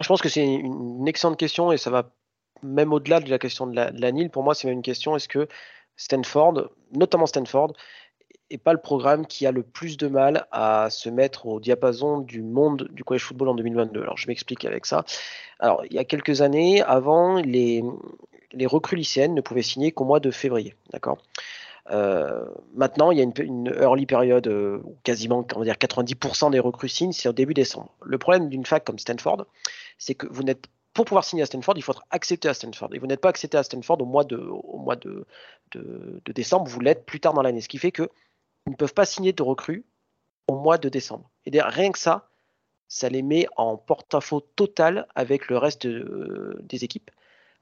Je 0.00 0.08
pense 0.08 0.22
que 0.22 0.28
c'est 0.28 0.44
une 0.44 1.06
excellente 1.06 1.38
question 1.38 1.72
et 1.72 1.76
ça 1.76 1.90
va 1.90 2.10
même 2.62 2.92
au-delà 2.92 3.20
de 3.20 3.30
la 3.30 3.38
question 3.38 3.66
de 3.66 3.74
la, 3.76 4.12
NIL. 4.12 4.30
Pour 4.30 4.42
moi, 4.42 4.54
c'est 4.54 4.68
même 4.68 4.76
une 4.78 4.82
question 4.82 5.16
est-ce 5.16 5.28
que 5.28 5.48
Stanford, 5.96 6.70
notamment 6.92 7.26
Stanford, 7.26 7.72
et 8.48 8.58
pas 8.58 8.72
le 8.72 8.80
programme 8.80 9.26
qui 9.26 9.46
a 9.46 9.52
le 9.52 9.62
plus 9.62 9.96
de 9.96 10.08
mal 10.08 10.46
à 10.50 10.88
se 10.90 11.08
mettre 11.08 11.46
au 11.46 11.60
diapason 11.60 12.18
du 12.18 12.42
monde 12.42 12.88
du 12.90 13.04
college 13.04 13.22
football 13.22 13.48
en 13.48 13.54
2022. 13.54 14.02
Alors 14.02 14.16
je 14.16 14.26
m'explique 14.26 14.64
avec 14.64 14.86
ça. 14.86 15.04
Alors 15.58 15.84
il 15.84 15.94
y 15.94 15.98
a 15.98 16.04
quelques 16.04 16.40
années, 16.40 16.82
avant, 16.82 17.36
les, 17.36 17.84
les 18.52 18.66
recrues 18.66 18.96
lycéennes 18.96 19.34
ne 19.34 19.40
pouvaient 19.40 19.62
signer 19.62 19.92
qu'au 19.92 20.04
mois 20.04 20.20
de 20.20 20.30
février. 20.30 20.74
D'accord? 20.92 21.18
Euh, 21.90 22.44
maintenant, 22.74 23.10
il 23.10 23.18
y 23.18 23.20
a 23.20 23.24
une, 23.24 23.68
early 23.80 24.06
période 24.06 24.46
euh, 24.46 24.80
où 24.84 24.96
quasiment 25.02 25.46
on 25.54 25.58
va 25.58 25.64
dire 25.64 25.74
90% 25.74 26.50
des 26.50 26.60
recrues 26.60 26.88
signent, 26.88 27.12
c'est 27.12 27.28
au 27.28 27.32
début 27.32 27.54
décembre. 27.54 27.94
Le 28.04 28.18
problème 28.18 28.48
d'une 28.48 28.66
fac 28.66 28.84
comme 28.84 28.98
Stanford, 28.98 29.46
c'est 29.98 30.14
que 30.14 30.26
vous 30.30 30.42
n'êtes 30.42 30.66
pour 30.92 31.04
pouvoir 31.04 31.24
signer 31.24 31.44
à 31.44 31.46
Stanford, 31.46 31.74
il 31.76 31.82
faut 31.82 31.92
être 31.92 32.04
accepté 32.10 32.48
à 32.48 32.54
Stanford. 32.54 32.90
Et 32.94 32.98
vous 32.98 33.06
n'êtes 33.06 33.20
pas 33.20 33.28
accepté 33.28 33.56
à 33.56 33.62
Stanford 33.62 34.02
au 34.02 34.06
mois 34.06 34.24
de, 34.24 34.36
au 34.36 34.76
mois 34.76 34.96
de, 34.96 35.24
de, 35.70 36.32
décembre, 36.32 36.68
vous 36.68 36.80
l'êtes 36.80 37.06
plus 37.06 37.20
tard 37.20 37.32
dans 37.32 37.42
l'année. 37.42 37.60
Ce 37.60 37.68
qui 37.68 37.78
fait 37.78 37.92
que 37.92 38.10
ne 38.66 38.74
peuvent 38.74 38.92
pas 38.92 39.04
signer 39.04 39.32
de 39.32 39.42
recrues 39.42 39.84
au 40.48 40.56
mois 40.56 40.78
de 40.78 40.88
décembre. 40.88 41.30
Et 41.46 41.62
rien 41.62 41.92
que 41.92 41.98
ça, 41.98 42.28
ça 42.88 43.08
les 43.08 43.22
met 43.22 43.46
en 43.56 43.76
porte-à-faux 43.76 44.40
total 44.40 45.06
avec 45.14 45.48
le 45.48 45.58
reste 45.58 45.86
des 45.86 46.84
équipes. 46.84 47.12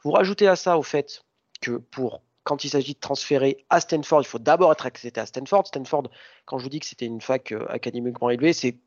Vous 0.02 0.10
rajoutez 0.10 0.48
à 0.48 0.56
ça 0.56 0.78
au 0.78 0.82
fait 0.82 1.22
que 1.60 1.72
pour 1.72 2.22
quand 2.48 2.64
il 2.64 2.70
s'agit 2.70 2.94
de 2.94 2.98
transférer 2.98 3.66
à 3.68 3.78
Stanford, 3.78 4.22
il 4.22 4.26
faut 4.26 4.38
d'abord 4.38 4.72
être 4.72 4.86
accepté 4.86 5.20
à 5.20 5.26
Stanford. 5.26 5.66
Stanford, 5.66 6.04
quand 6.46 6.56
je 6.56 6.62
vous 6.62 6.70
dis 6.70 6.80
que 6.80 6.86
c'était 6.86 7.04
une 7.04 7.20
fac 7.20 7.52
euh, 7.52 7.66
académiquement 7.68 8.30
élevée, 8.30 8.54
c'est 8.54 8.78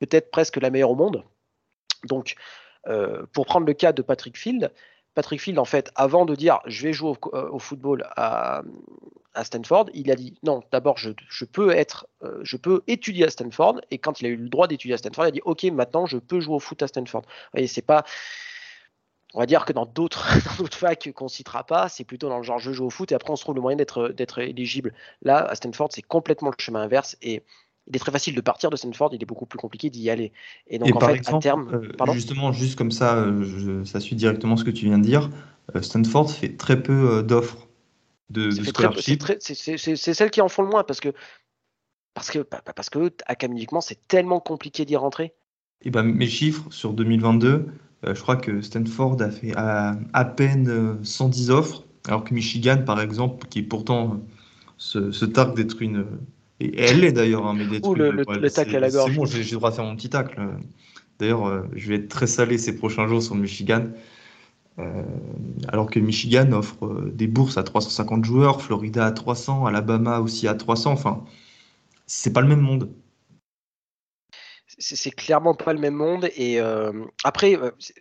peut-être 0.00 0.32
presque 0.32 0.56
la 0.56 0.70
meilleure 0.70 0.90
au 0.90 0.96
monde. 0.96 1.22
Donc, 2.08 2.34
euh, 2.88 3.24
pour 3.32 3.46
prendre 3.46 3.64
le 3.64 3.74
cas 3.74 3.92
de 3.92 4.02
Patrick 4.02 4.36
Field, 4.36 4.72
Patrick 5.14 5.40
Field, 5.40 5.60
en 5.60 5.64
fait, 5.64 5.92
avant 5.94 6.24
de 6.24 6.34
dire 6.34 6.58
je 6.66 6.82
vais 6.82 6.92
jouer 6.92 7.10
au, 7.10 7.34
euh, 7.34 7.58
football 7.60 8.08
à, 8.16 8.64
Stanford, 9.44 9.86
il 9.94 10.10
a 10.10 10.16
dit 10.16 10.36
non, 10.42 10.64
d'abord 10.72 10.98
je, 10.98 11.10
peux 11.44 11.70
être, 11.70 12.08
euh, 12.24 12.40
je 12.42 12.56
peux 12.56 12.82
étudier 12.88 13.26
à 13.26 13.30
Stanford. 13.30 13.82
Et 13.92 13.98
quand 13.98 14.20
il 14.20 14.26
a 14.26 14.30
eu 14.30 14.36
le 14.36 14.48
droit 14.48 14.66
d'étudier 14.66 14.94
à 14.94 14.98
Stanford, 14.98 15.26
il 15.26 15.28
a 15.28 15.32
dit 15.32 15.42
ok, 15.44 15.62
maintenant 15.64 16.06
je 16.06 16.18
peux 16.18 16.40
jouer 16.40 16.56
au 16.56 16.58
foot 16.60 16.82
à 16.82 16.88
Stanford. 16.88 17.22
Vous 17.54 17.66
c'est 17.68 17.82
pas. 17.82 18.04
On 19.34 19.40
va 19.40 19.46
dire 19.46 19.64
que 19.64 19.72
dans 19.74 19.86
d'autres 19.86 20.24
facs 20.72 21.12
qu'on 21.12 21.28
citera 21.28 21.64
pas, 21.64 21.88
c'est 21.88 22.04
plutôt 22.04 22.28
dans 22.28 22.38
le 22.38 22.42
genre 22.42 22.58
je 22.58 22.72
joue 22.72 22.86
au 22.86 22.90
foot 22.90 23.12
et 23.12 23.14
après 23.14 23.30
on 23.30 23.36
se 23.36 23.42
trouve 23.42 23.54
le 23.54 23.60
moyen 23.60 23.76
d'être 23.76 24.38
éligible. 24.38 24.92
Là, 25.22 25.38
à 25.44 25.54
Stanford, 25.54 25.88
c'est 25.92 26.02
complètement 26.02 26.50
le 26.50 26.62
chemin 26.62 26.82
inverse 26.82 27.16
et 27.22 27.42
il 27.88 27.94
est 27.94 27.98
très 28.00 28.12
facile 28.12 28.34
de 28.34 28.40
partir 28.40 28.70
de 28.70 28.76
Stanford, 28.76 29.10
il 29.12 29.22
est 29.22 29.26
beaucoup 29.26 29.46
plus 29.46 29.58
compliqué 29.58 29.90
d'y 29.90 30.10
aller. 30.10 30.32
Et 30.66 30.78
donc, 30.78 30.96
en 30.96 31.00
fait, 31.00 31.28
à 31.28 31.38
terme. 31.38 31.70
Euh, 31.72 32.12
justement, 32.12 32.52
juste 32.52 32.76
comme 32.76 32.90
ça, 32.90 33.16
euh, 33.18 33.84
ça 33.84 34.00
suit 34.00 34.16
directement 34.16 34.56
ce 34.56 34.64
que 34.64 34.70
tu 34.70 34.86
viens 34.86 34.98
de 34.98 35.04
dire. 35.04 35.30
Euh, 35.74 35.82
Stanford 35.82 36.30
fait 36.30 36.56
très 36.56 36.82
peu 36.82 37.22
d'offres 37.22 37.68
de, 38.30 38.48
de 38.48 38.64
scholarship. 38.64 39.22
C'est 39.38 39.96
celles 40.14 40.30
qui 40.30 40.40
en 40.40 40.48
font 40.48 40.62
le 40.62 40.68
moins 40.68 40.82
parce 40.82 41.00
que, 41.00 41.12
parce 42.14 42.30
que, 42.30 42.40
parce 42.40 42.90
que 42.90 43.12
académiquement, 43.26 43.80
c'est 43.80 44.08
tellement 44.08 44.40
compliqué 44.40 44.84
d'y 44.84 44.96
rentrer. 44.96 45.34
Et 45.82 45.90
ben, 45.90 46.02
mes 46.02 46.26
chiffres 46.26 46.64
sur 46.70 46.92
2022, 46.92 47.66
je 48.04 48.20
crois 48.20 48.36
que 48.36 48.60
Stanford 48.60 49.20
a 49.20 49.30
fait 49.30 49.52
à, 49.56 49.96
à, 50.12 50.24
peine 50.24 50.98
110 51.02 51.50
offres, 51.50 51.84
alors 52.06 52.24
que 52.24 52.34
Michigan, 52.34 52.82
par 52.84 53.00
exemple, 53.00 53.46
qui 53.48 53.62
pourtant 53.62 54.20
se, 54.76 55.10
se 55.10 55.24
targue 55.24 55.56
d'être 55.56 55.80
une 55.82 56.04
et 56.60 56.80
elle 56.80 57.00
l'est 57.00 57.12
d'ailleurs, 57.12 57.46
hein, 57.46 57.54
mais 57.56 57.66
des 57.66 57.80
le, 57.80 58.10
le, 58.10 58.50
tacle 58.50 58.76
à 58.76 58.80
la 58.80 58.90
gorge. 58.90 59.10
C'est 59.10 59.16
bon, 59.16 59.26
j'ai 59.26 59.42
le 59.42 59.50
droit 59.50 59.70
de 59.70 59.74
faire 59.74 59.84
mon 59.84 59.94
petit 59.94 60.08
tacle. 60.08 60.40
D'ailleurs, 61.18 61.46
euh, 61.46 61.62
je 61.74 61.88
vais 61.88 61.96
être 61.96 62.08
très 62.08 62.26
salé 62.26 62.56
ces 62.56 62.76
prochains 62.76 63.06
jours 63.08 63.22
sur 63.22 63.34
Michigan. 63.34 63.84
Euh, 64.78 65.02
alors 65.68 65.90
que 65.90 65.98
Michigan 65.98 66.52
offre 66.52 66.86
euh, 66.86 67.12
des 67.14 67.26
bourses 67.26 67.56
à 67.58 67.62
350 67.62 68.24
joueurs, 68.24 68.60
Florida 68.62 69.06
à 69.06 69.12
300, 69.12 69.66
Alabama 69.66 70.20
aussi 70.20 70.48
à 70.48 70.54
300. 70.54 70.92
Enfin, 70.92 71.24
c'est 72.06 72.32
pas 72.32 72.40
le 72.40 72.48
même 72.48 72.60
monde. 72.60 72.90
C'est 74.78 75.10
clairement 75.10 75.54
pas 75.54 75.72
le 75.72 75.80
même 75.80 75.94
monde. 75.94 76.28
Et 76.36 76.58
après, 77.24 77.58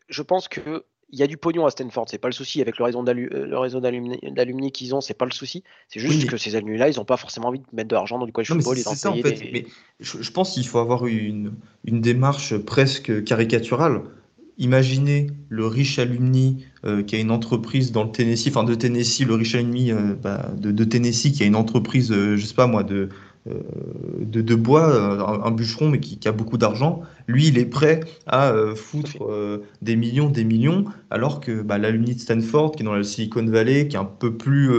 je 0.09 0.21
pense 0.21 0.47
que 0.47 0.83
il 1.11 1.19
y 1.19 1.23
a 1.23 1.27
du 1.27 1.37
pognon 1.37 1.65
à 1.65 1.69
Stanford, 1.69 2.05
c'est 2.09 2.17
pas 2.17 2.27
le 2.27 2.33
souci. 2.33 2.61
Avec 2.61 2.77
le 2.77 2.83
réseau 2.83 3.03
euh, 3.07 4.31
d'alumni 4.31 4.71
qu'ils 4.71 4.95
ont, 4.95 5.01
c'est 5.01 5.13
pas 5.13 5.25
le 5.25 5.31
souci. 5.31 5.63
C'est 5.87 5.99
juste 5.99 6.27
que 6.27 6.37
ces 6.37 6.55
alumni-là, 6.55 6.89
ils 6.89 6.97
n'ont 6.97 7.05
pas 7.05 7.17
forcément 7.17 7.49
envie 7.49 7.59
de 7.59 7.65
mettre 7.73 7.89
de 7.89 7.95
l'argent 7.95 8.19
dans 8.19 8.25
du 8.25 8.31
college 8.31 8.49
football 8.49 8.77
d'en 8.83 9.11
payer. 9.11 9.23
En 9.23 9.27
fait. 9.27 9.49
Mais 9.53 9.65
je, 9.99 10.31
pense 10.31 10.53
qu'il 10.53 10.65
faut 10.65 10.79
avoir 10.79 11.05
une, 11.05 11.53
une 11.85 12.01
démarche 12.01 12.57
presque 12.57 13.23
caricaturale. 13.23 14.01
imaginez 14.57 15.27
le 15.49 15.67
riche 15.67 15.99
alumni 15.99 16.65
qui 17.07 17.15
a 17.15 17.19
une 17.19 17.31
entreprise 17.31 17.91
dans 17.91 18.03
le 18.03 18.11
Tennessee, 18.11 18.49
enfin 18.49 18.63
de 18.63 18.75
Tennessee, 18.75 19.21
le 19.21 19.35
riche 19.35 19.55
alumni 19.55 19.91
bah, 20.21 20.51
de, 20.55 20.83
Tennessee 20.83 21.31
qui 21.31 21.43
a 21.43 21.45
une 21.45 21.55
entreprise, 21.55 22.11
je 22.11 22.45
sais 22.45 22.53
pas 22.53 22.67
moi, 22.67 22.83
de, 22.83 23.09
de, 23.45 24.55
bois, 24.55 25.45
un, 25.45 25.51
bûcheron, 25.51 25.89
mais 25.89 25.99
qui, 25.99 26.27
a 26.27 26.31
beaucoup 26.31 26.57
d'argent, 26.57 27.01
lui, 27.27 27.47
il 27.47 27.57
est 27.57 27.65
prêt 27.65 27.99
à 28.25 28.53
foutre 28.75 29.17
des 29.81 29.95
millions, 29.95 30.29
des 30.29 30.43
millions, 30.43 30.85
alors 31.09 31.39
que 31.39 31.61
bah, 31.61 31.77
l'alumni 31.77 32.15
de 32.15 32.19
Stanford, 32.19 32.71
qui 32.71 32.83
est 32.83 32.85
dans 32.85 32.95
la 32.95 33.03
Silicon 33.03 33.45
Valley, 33.45 33.87
qui 33.87 33.95
est 33.95 33.99
un 33.99 34.05
peu 34.05 34.35
plus 34.35 34.71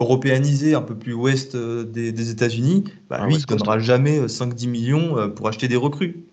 européanisé, 0.00 0.74
un 0.74 0.82
peu 0.82 0.96
plus 0.96 1.14
ouest 1.14 1.56
des, 1.56 2.30
États-Unis, 2.30 2.84
bah, 3.08 3.18
ah 3.20 3.26
lui, 3.26 3.34
il 3.34 3.40
ne 3.40 3.44
donnera 3.46 3.78
jamais 3.78 4.26
5-10 4.26 4.68
millions 4.68 5.30
pour 5.30 5.46
acheter 5.48 5.68
des 5.68 5.76
recrues. 5.76 6.24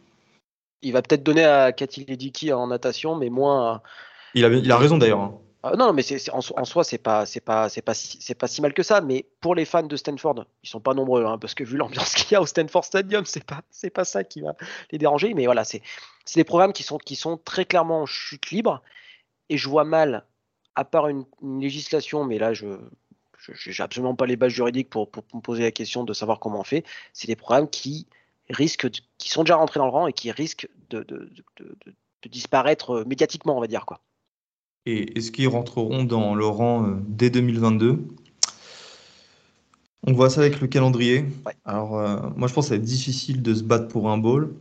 Il 0.81 0.93
va 0.93 1.01
peut-être 1.01 1.23
donner 1.23 1.43
à 1.43 1.71
Cathy 1.71 2.05
Ledecky 2.05 2.53
en 2.53 2.67
natation, 2.67 3.15
mais 3.15 3.29
moins. 3.29 3.81
Il 4.35 4.45
a, 4.45 4.49
il 4.49 4.71
a 4.71 4.77
raison 4.77 4.97
d'ailleurs. 4.97 5.21
Hein. 5.21 5.37
Ah, 5.63 5.73
non, 5.75 5.91
mais 5.91 6.03
en, 6.31 6.41
soi, 6.41 6.83
c'est 6.83 6.99
pas, 6.99 7.25
pas, 7.45 7.69
si 7.69 8.61
mal 8.61 8.73
que 8.73 8.83
ça. 8.83 9.01
Mais 9.01 9.25
pour 9.41 9.55
les 9.55 9.65
fans 9.65 9.83
de 9.83 9.95
Stanford, 9.95 10.45
ils 10.63 10.69
sont 10.69 10.79
pas 10.79 10.93
nombreux, 10.93 11.25
hein, 11.25 11.37
parce 11.39 11.55
que 11.55 11.63
vu 11.63 11.77
l'ambiance 11.77 12.13
qu'il 12.15 12.31
y 12.33 12.35
a 12.35 12.41
au 12.41 12.45
Stanford 12.45 12.85
Stadium, 12.85 13.25
c'est 13.25 13.43
pas, 13.43 13.61
pas 13.93 14.05
ça 14.05 14.23
qui 14.23 14.41
va 14.41 14.55
les 14.91 14.97
déranger. 14.97 15.33
Mais 15.33 15.45
voilà, 15.45 15.63
c'est, 15.63 15.81
des 16.35 16.43
programmes 16.43 16.73
qui 16.73 16.83
sont, 16.83 16.97
qui 16.97 17.15
sont 17.15 17.37
très 17.37 17.65
clairement 17.65 18.01
en 18.01 18.05
chute 18.05 18.51
libre. 18.51 18.83
Et 19.49 19.57
je 19.57 19.67
vois 19.67 19.83
mal, 19.83 20.25
à 20.75 20.85
part 20.85 21.07
une, 21.07 21.25
législation, 21.59 22.23
mais 22.23 22.37
là, 22.37 22.53
je, 22.53 22.67
j'ai 23.53 23.81
absolument 23.81 24.15
pas 24.15 24.25
les 24.27 24.35
bases 24.35 24.51
juridiques 24.51 24.89
pour, 24.89 25.09
me 25.33 25.41
poser 25.41 25.63
la 25.63 25.71
question 25.71 26.03
de 26.03 26.13
savoir 26.13 26.39
comment 26.39 26.59
on 26.59 26.63
fait. 26.63 26.85
C'est 27.13 27.27
des 27.27 27.35
programmes 27.35 27.69
qui 27.69 28.07
risquent, 28.49 28.89
qui 29.17 29.29
sont 29.29 29.43
déjà 29.43 29.55
rentrés 29.55 29.79
dans 29.79 29.85
le 29.85 29.91
rang 29.91 30.07
et 30.07 30.13
qui 30.13 30.31
risquent 30.31 30.69
de, 30.89 31.01
de, 31.03 31.31
de 31.57 32.29
disparaître 32.29 33.03
médiatiquement, 33.07 33.57
on 33.57 33.61
va 33.61 33.67
dire 33.67 33.85
quoi 33.85 34.01
et 34.87 35.17
est-ce 35.17 35.31
qu'ils 35.31 35.49
rentreront 35.49 36.05
dans 36.05 36.33
le 36.33 36.45
rang 36.45 36.87
euh, 36.87 36.95
dès 37.09 37.29
2022 37.29 37.99
On 40.03 40.13
voit 40.13 40.29
ça 40.29 40.41
avec 40.41 40.61
le 40.61 40.67
calendrier. 40.67 41.25
Alors, 41.65 41.99
euh, 41.99 42.21
moi, 42.37 42.47
je 42.47 42.53
pense 42.53 42.65
que 42.65 42.69
ça 42.69 42.75
va 42.75 42.79
être 42.81 42.87
difficile 42.87 43.41
de 43.41 43.53
se 43.53 43.63
battre 43.63 43.89
pour 43.89 44.09
un 44.09 44.17
bowl. 44.17 44.55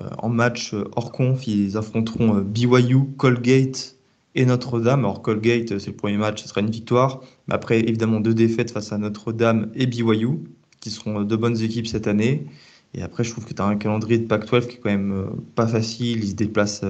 Euh, 0.00 0.08
en 0.18 0.30
match 0.30 0.74
hors 0.96 1.12
conf, 1.12 1.46
ils 1.46 1.76
affronteront 1.76 2.40
BYU, 2.40 3.04
Colgate 3.18 3.96
et 4.34 4.46
Notre-Dame. 4.46 5.00
Alors, 5.00 5.20
Colgate, 5.20 5.78
c'est 5.78 5.90
le 5.90 5.96
premier 5.96 6.16
match, 6.16 6.42
ce 6.42 6.48
sera 6.48 6.62
une 6.62 6.70
victoire. 6.70 7.20
Mais 7.46 7.54
après, 7.54 7.80
évidemment, 7.80 8.20
deux 8.20 8.34
défaites 8.34 8.70
face 8.70 8.94
à 8.94 8.98
Notre-Dame 8.98 9.70
et 9.74 9.84
BYU, 9.84 10.38
qui 10.80 10.90
seront 10.90 11.20
deux 11.20 11.36
bonnes 11.36 11.60
équipes 11.60 11.86
cette 11.86 12.06
année. 12.06 12.46
Et 12.94 13.02
après, 13.02 13.24
je 13.24 13.30
trouve 13.30 13.44
que 13.44 13.52
tu 13.52 13.60
as 13.60 13.66
un 13.66 13.76
calendrier 13.76 14.16
de 14.16 14.26
Pac-12 14.26 14.68
qui 14.68 14.76
est 14.76 14.78
quand 14.78 14.88
même 14.88 15.32
pas 15.54 15.66
facile. 15.66 16.24
Ils 16.24 16.30
se 16.30 16.34
déplacent 16.34 16.84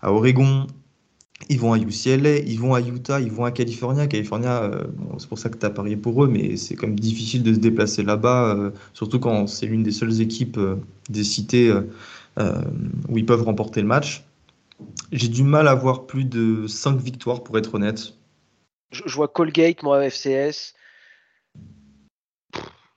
à 0.00 0.10
Oregon, 0.10 0.66
ils 1.48 1.58
vont 1.58 1.72
à 1.72 1.78
UCLA, 1.78 2.38
ils 2.38 2.58
vont 2.58 2.74
à 2.74 2.80
Utah, 2.80 3.20
ils 3.20 3.32
vont 3.32 3.44
à 3.44 3.50
California. 3.50 4.06
California, 4.06 4.62
euh, 4.62 4.84
c'est 5.18 5.28
pour 5.28 5.38
ça 5.38 5.48
que 5.48 5.56
tu 5.56 5.64
as 5.64 5.70
parié 5.70 5.96
pour 5.96 6.24
eux, 6.24 6.28
mais 6.28 6.56
c'est 6.56 6.76
quand 6.76 6.86
même 6.86 7.00
difficile 7.00 7.42
de 7.42 7.54
se 7.54 7.58
déplacer 7.58 8.02
là-bas, 8.02 8.54
euh, 8.54 8.70
surtout 8.92 9.18
quand 9.18 9.46
c'est 9.46 9.66
l'une 9.66 9.82
des 9.82 9.92
seules 9.92 10.20
équipes 10.20 10.58
euh, 10.58 10.76
des 11.08 11.24
cités 11.24 11.72
où 13.08 13.18
ils 13.18 13.26
peuvent 13.26 13.42
remporter 13.42 13.82
le 13.82 13.86
match. 13.86 14.24
J'ai 15.12 15.28
du 15.28 15.42
mal 15.42 15.68
à 15.68 15.74
voir 15.74 16.06
plus 16.06 16.24
de 16.24 16.66
5 16.66 16.98
victoires, 16.98 17.42
pour 17.42 17.58
être 17.58 17.74
honnête. 17.74 18.14
Je, 18.92 19.14
vois 19.14 19.28
Colgate, 19.28 19.82
moi, 19.82 20.08
FCS. 20.08 20.74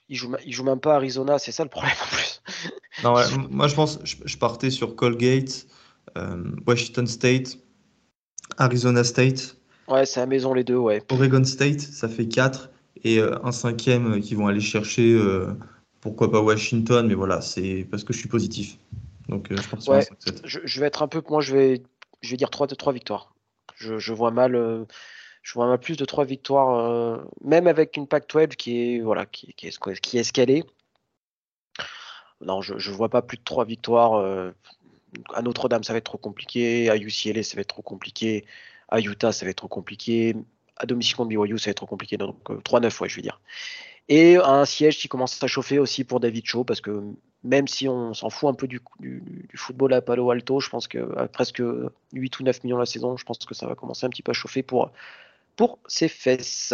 ils 0.08 0.16
jouent, 0.16 0.36
ils 0.46 0.54
jouent 0.54 0.64
même 0.64 0.80
pas 0.80 0.96
Arizona, 0.96 1.40
c'est 1.40 1.52
ça 1.52 1.64
le 1.64 1.70
problème 1.70 1.94
en 2.02 2.16
plus. 2.16 2.42
Non, 3.04 3.16
moi, 3.50 3.68
je 3.68 3.76
pense, 3.76 4.00
je, 4.06 4.16
je 4.24 4.38
partais 4.38 4.70
sur 4.70 4.96
Colgate, 4.96 5.66
Washington 6.66 7.08
State. 7.08 7.58
Arizona 8.58 9.04
State. 9.04 9.58
Ouais, 9.88 10.06
c'est 10.06 10.22
à 10.22 10.26
maison 10.26 10.54
les 10.54 10.64
deux, 10.64 10.78
ouais. 10.78 11.02
Oregon 11.12 11.44
State, 11.44 11.82
ça 11.82 12.08
fait 12.08 12.28
4. 12.28 12.70
Et 13.04 13.20
euh, 13.20 13.38
un 13.44 13.52
cinquième 13.52 14.22
qui 14.22 14.36
vont 14.36 14.48
aller 14.48 14.62
chercher, 14.62 15.14
euh, 15.14 15.48
pourquoi 16.00 16.32
pas 16.32 16.42
Washington, 16.42 17.06
mais 17.08 17.16
voilà, 17.16 17.42
c'est 17.42 17.86
parce 17.92 18.04
que 18.04 18.14
je 18.14 18.20
suis 18.20 18.30
positif. 18.30 18.78
Donc 19.28 19.52
euh, 19.52 19.58
je 19.58 19.70
pense 19.70 19.88
ouais, 19.88 20.06
je, 20.44 20.80
vais 20.80 20.88
être 20.88 21.02
un 21.02 21.08
peu, 21.08 21.22
moi 21.30 21.42
je 21.42 21.56
vais, 21.56 21.84
je 22.22 22.32
vais 22.32 22.38
dire 22.38 22.50
3 22.50 22.68
de 22.68 22.76
3 22.76 22.94
victoires. 22.94 23.34
Je, 23.76 24.14
vois 24.14 24.32
mal, 24.32 24.86
je 25.42 25.54
vois 25.54 25.68
mal 25.68 25.80
plus 25.80 25.98
de 25.98 26.06
3 26.06 26.24
victoires, 26.24 27.26
même 27.44 27.68
avec 27.68 27.98
une 27.98 28.08
Pac-12 28.08 28.56
qui 28.56 28.80
est, 28.80 29.00
voilà, 29.02 29.26
qui, 29.26 29.54
qui, 29.56 29.68
est, 29.68 30.00
qui 30.00 30.18
est 30.18 30.22
escalée. 30.22 30.64
Non, 32.40 32.62
je 32.62 32.76
ne 32.76 32.96
vois 32.96 33.10
pas 33.10 33.22
plus 33.22 33.38
de 33.38 33.44
3 33.44 33.66
victoires 33.66 34.54
à 35.34 35.42
Notre-Dame, 35.42 35.84
ça 35.84 35.94
va 35.94 35.98
être 35.98 36.06
trop 36.06 36.18
compliqué. 36.18 36.90
À 36.90 36.98
UCLA, 36.98 37.44
ça 37.44 37.56
va 37.56 37.62
être 37.62 37.68
trop 37.68 37.82
compliqué. 37.82 38.46
À 38.90 39.00
Utah, 39.00 39.32
ça 39.32 39.46
va 39.46 39.52
être 39.52 39.58
trop 39.58 39.68
compliqué. 39.68 40.36
À 40.78 40.86
domicile 40.86 41.16
contre 41.16 41.30
BYU, 41.30 41.58
ça 41.58 41.66
va 41.66 41.72
être 41.72 41.78
trop 41.78 41.86
compliqué. 41.86 42.18
Donc 42.18 42.38
3-9, 42.50 42.86
euh, 42.86 42.90
ouais, 43.02 43.10
je 43.10 43.16
veux 43.16 43.22
dire. 43.22 43.40
Et 44.10 44.38
un 44.38 44.66
siège 44.66 44.98
qui 44.98 45.08
commence 45.08 45.42
à 45.42 45.48
chauffer 45.48 45.80
aussi 45.80 46.04
pour 46.04 46.20
David 46.20 46.46
Shaw, 46.46 46.64
parce 46.64 46.82
que 46.82 47.02
même 47.44 47.68
si 47.68 47.88
on 47.88 48.14
s'en 48.14 48.30
fout 48.30 48.50
un 48.50 48.54
peu 48.54 48.68
du, 48.68 48.82
football 49.56 49.94
à 49.94 50.02
Palo 50.02 50.30
Alto, 50.32 50.60
je 50.60 50.70
pense 50.70 50.88
que 50.88 51.26
presque 51.28 51.62
8 52.14 52.40
ou 52.40 52.44
9 52.44 52.64
millions 52.64 52.78
la 52.78 52.86
saison, 52.86 53.18
je 53.18 53.24
pense 53.24 53.40
que 53.40 53.54
ça 53.54 53.68
va 53.68 53.76
commencer 53.76 54.06
un 54.06 54.10
petit 54.10 54.24
peu 54.24 54.32
à 54.32 54.34
chauffer 54.34 54.64
pour, 54.64 54.92
pour 55.56 55.80
ses 55.88 56.08
fesses. 56.08 56.74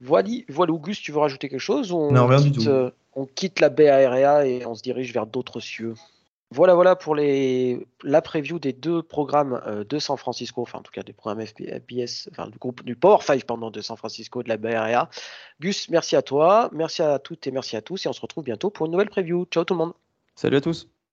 Voilà, 0.00 0.28
voilà, 0.48 0.72
Auguste, 0.72 1.02
tu 1.02 1.12
veux 1.12 1.18
rajouter 1.18 1.48
quelque 1.48 1.60
chose 1.60 1.90
on 1.90 2.12
Non, 2.12 2.26
rien 2.26 2.40
du 2.40 2.52
tout. 2.52 2.68
Euh, 2.68 2.90
on 3.14 3.26
quitte 3.26 3.58
la 3.58 3.68
baie 3.68 3.88
aérea 3.88 4.46
et 4.46 4.64
on 4.64 4.74
se 4.74 4.82
dirige 4.82 5.12
vers 5.12 5.26
d'autres 5.26 5.58
cieux? 5.58 5.94
Voilà, 6.50 6.74
voilà 6.74 6.96
pour 6.96 7.14
les, 7.14 7.86
la 8.02 8.22
preview 8.22 8.58
des 8.58 8.72
deux 8.72 9.02
programmes 9.02 9.60
euh, 9.66 9.84
de 9.84 9.98
San 9.98 10.16
Francisco, 10.16 10.62
enfin 10.62 10.78
en 10.78 10.82
tout 10.82 10.92
cas 10.92 11.02
du 11.02 11.12
programme 11.12 11.44
FPS, 11.44 12.28
enfin 12.30 12.48
du 12.48 12.56
groupe 12.58 12.82
du 12.84 12.96
Power 12.96 13.18
5 13.20 13.44
pendant 13.44 13.70
de 13.70 13.82
San 13.82 13.98
Francisco 13.98 14.42
de 14.42 14.48
la 14.48 14.56
Bay 14.56 14.74
Area. 14.74 15.10
Gus, 15.60 15.90
merci 15.90 16.16
à 16.16 16.22
toi, 16.22 16.70
merci 16.72 17.02
à 17.02 17.18
toutes 17.18 17.46
et 17.46 17.50
merci 17.50 17.76
à 17.76 17.82
tous, 17.82 18.06
et 18.06 18.08
on 18.08 18.14
se 18.14 18.20
retrouve 18.20 18.44
bientôt 18.44 18.70
pour 18.70 18.86
une 18.86 18.92
nouvelle 18.92 19.10
preview. 19.10 19.44
Ciao 19.50 19.64
tout 19.64 19.74
le 19.74 19.78
monde. 19.78 19.92
Salut 20.36 20.56
à 20.56 20.60
tous. 20.62 20.88